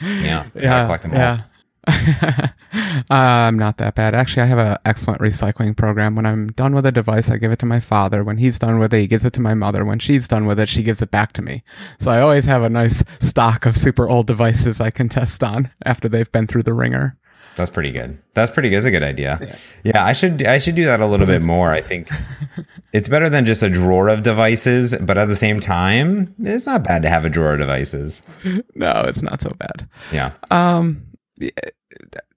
[0.00, 0.46] Yeah.
[0.54, 1.18] Yeah, collect them all.
[1.18, 1.42] yeah.
[3.10, 4.14] I'm not that bad.
[4.14, 6.14] Actually, I have an excellent recycling program.
[6.14, 8.22] When I'm done with a device, I give it to my father.
[8.22, 9.84] When he's done with it, he gives it to my mother.
[9.84, 11.62] When she's done with it, she gives it back to me.
[12.00, 15.70] So I always have a nice stock of super old devices I can test on
[15.84, 17.16] after they've been through the ringer.
[17.56, 18.16] That's pretty good.
[18.34, 18.76] That's pretty good.
[18.76, 19.40] That's a good idea.
[19.82, 20.04] Yeah.
[20.04, 21.72] I should I should do that a little bit more.
[21.72, 22.08] I think
[22.92, 26.84] it's better than just a drawer of devices, but at the same time, it's not
[26.84, 28.22] bad to have a drawer of devices.
[28.76, 29.88] No, it's not so bad.
[30.12, 30.34] Yeah.
[30.52, 31.02] Um,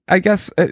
[0.08, 0.66] I guess uh,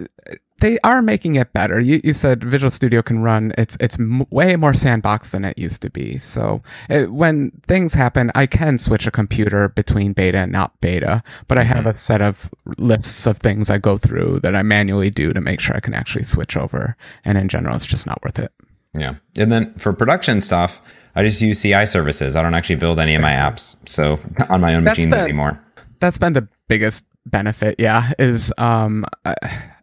[0.59, 1.79] they are making it better.
[1.79, 3.51] You, you said Visual Studio can run.
[3.57, 6.17] It's it's m- way more sandbox than it used to be.
[6.19, 11.23] So uh when things happen, I can switch a computer between beta and not beta.
[11.47, 15.09] But I have a set of lists of things I go through that I manually
[15.09, 16.95] do to make sure I can actually switch over.
[17.25, 18.51] And in general, it's just not worth it.
[18.95, 19.15] Yeah.
[19.37, 20.79] And then for production stuff,
[21.15, 22.35] I just use CI services.
[22.35, 23.77] I don't actually build any of my apps.
[23.89, 24.19] So
[24.49, 25.59] on my own That's machines the- anymore.
[26.01, 29.05] That's been the biggest benefit, yeah, is um,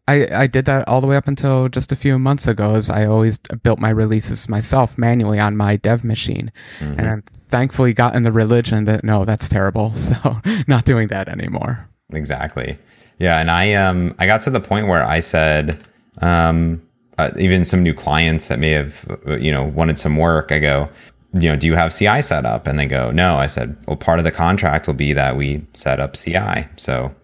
[0.08, 2.74] I, I did that all the way up until just a few months ago.
[2.74, 6.98] As I always built my releases myself manually on my dev machine, mm-hmm.
[6.98, 9.92] and I'm thankfully got in the religion that no, that's terrible.
[9.98, 11.86] So not doing that anymore.
[12.12, 12.78] Exactly.
[13.18, 15.84] Yeah, and I um I got to the point where I said
[16.22, 16.82] um
[17.18, 20.52] uh, even some new clients that may have uh, you know wanted some work.
[20.52, 20.88] I go,
[21.34, 22.66] you know, do you have CI set up?
[22.66, 23.36] And they go, no.
[23.36, 26.66] I said, well, part of the contract will be that we set up CI.
[26.76, 27.14] So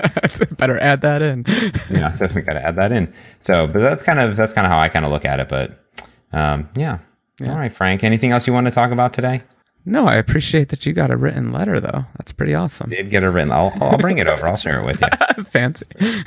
[0.56, 1.44] better add that in.
[1.90, 3.12] yeah, so we got to add that in.
[3.40, 5.48] So, but that's kind of that's kind of how I kind of look at it.
[5.48, 5.84] But
[6.32, 6.98] um, yeah.
[7.40, 7.52] yeah.
[7.52, 8.04] All right, Frank.
[8.04, 9.42] Anything else you want to talk about today?
[9.84, 12.04] No, I appreciate that you got a written letter though.
[12.18, 12.90] That's pretty awesome.
[12.90, 13.50] Did get a written.
[13.50, 14.46] I'll, I'll bring it over.
[14.46, 15.44] I'll share it with you.
[15.44, 15.86] Fancy.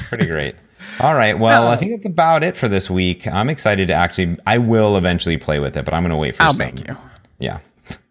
[0.10, 0.56] Pretty great.
[1.00, 1.38] All right.
[1.38, 3.28] Well, I think that's about it for this week.
[3.28, 4.38] I'm excited to actually.
[4.48, 6.44] I will eventually play with it, but I'm going to wait for.
[6.44, 6.98] I'll some, make you.
[7.42, 7.60] Yeah.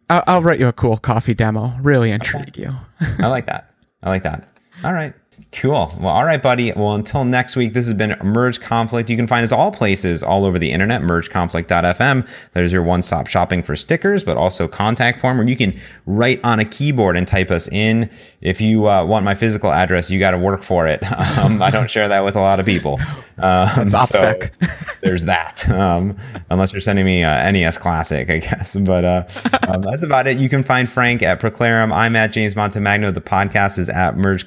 [0.08, 1.72] I'll, I'll, write you a cool coffee demo.
[1.80, 2.62] Really intrigue okay.
[2.62, 2.74] you.
[3.18, 3.72] I like that.
[4.02, 4.48] I like that.
[4.82, 5.14] All right.
[5.52, 5.92] Cool.
[5.98, 6.72] Well, all right, buddy.
[6.72, 9.10] Well, until next week, this has been Merge Conflict.
[9.10, 12.28] You can find us all places all over the internet, mergeconflict.fm.
[12.52, 15.72] There's your one stop shopping for stickers, but also contact form where you can
[16.06, 18.08] write on a keyboard and type us in.
[18.40, 21.02] If you uh, want my physical address, you got to work for it.
[21.40, 22.98] Um, I don't share that with a lot of people.
[23.42, 24.38] Um, so
[25.02, 25.66] there's that.
[25.70, 26.14] Um,
[26.50, 28.76] unless you're sending me a NES Classic, I guess.
[28.76, 29.26] But uh,
[29.66, 30.36] um, that's about it.
[30.36, 31.90] You can find Frank at praeclarum.
[31.90, 33.14] I'm at James Montemagno.
[33.14, 34.44] The podcast is at Merge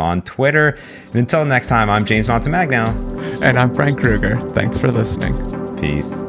[0.00, 0.78] On Twitter.
[1.08, 3.42] And until next time, I'm James Montemagno.
[3.42, 4.40] And I'm Frank Krueger.
[4.50, 5.34] Thanks for listening.
[5.76, 6.22] Peace.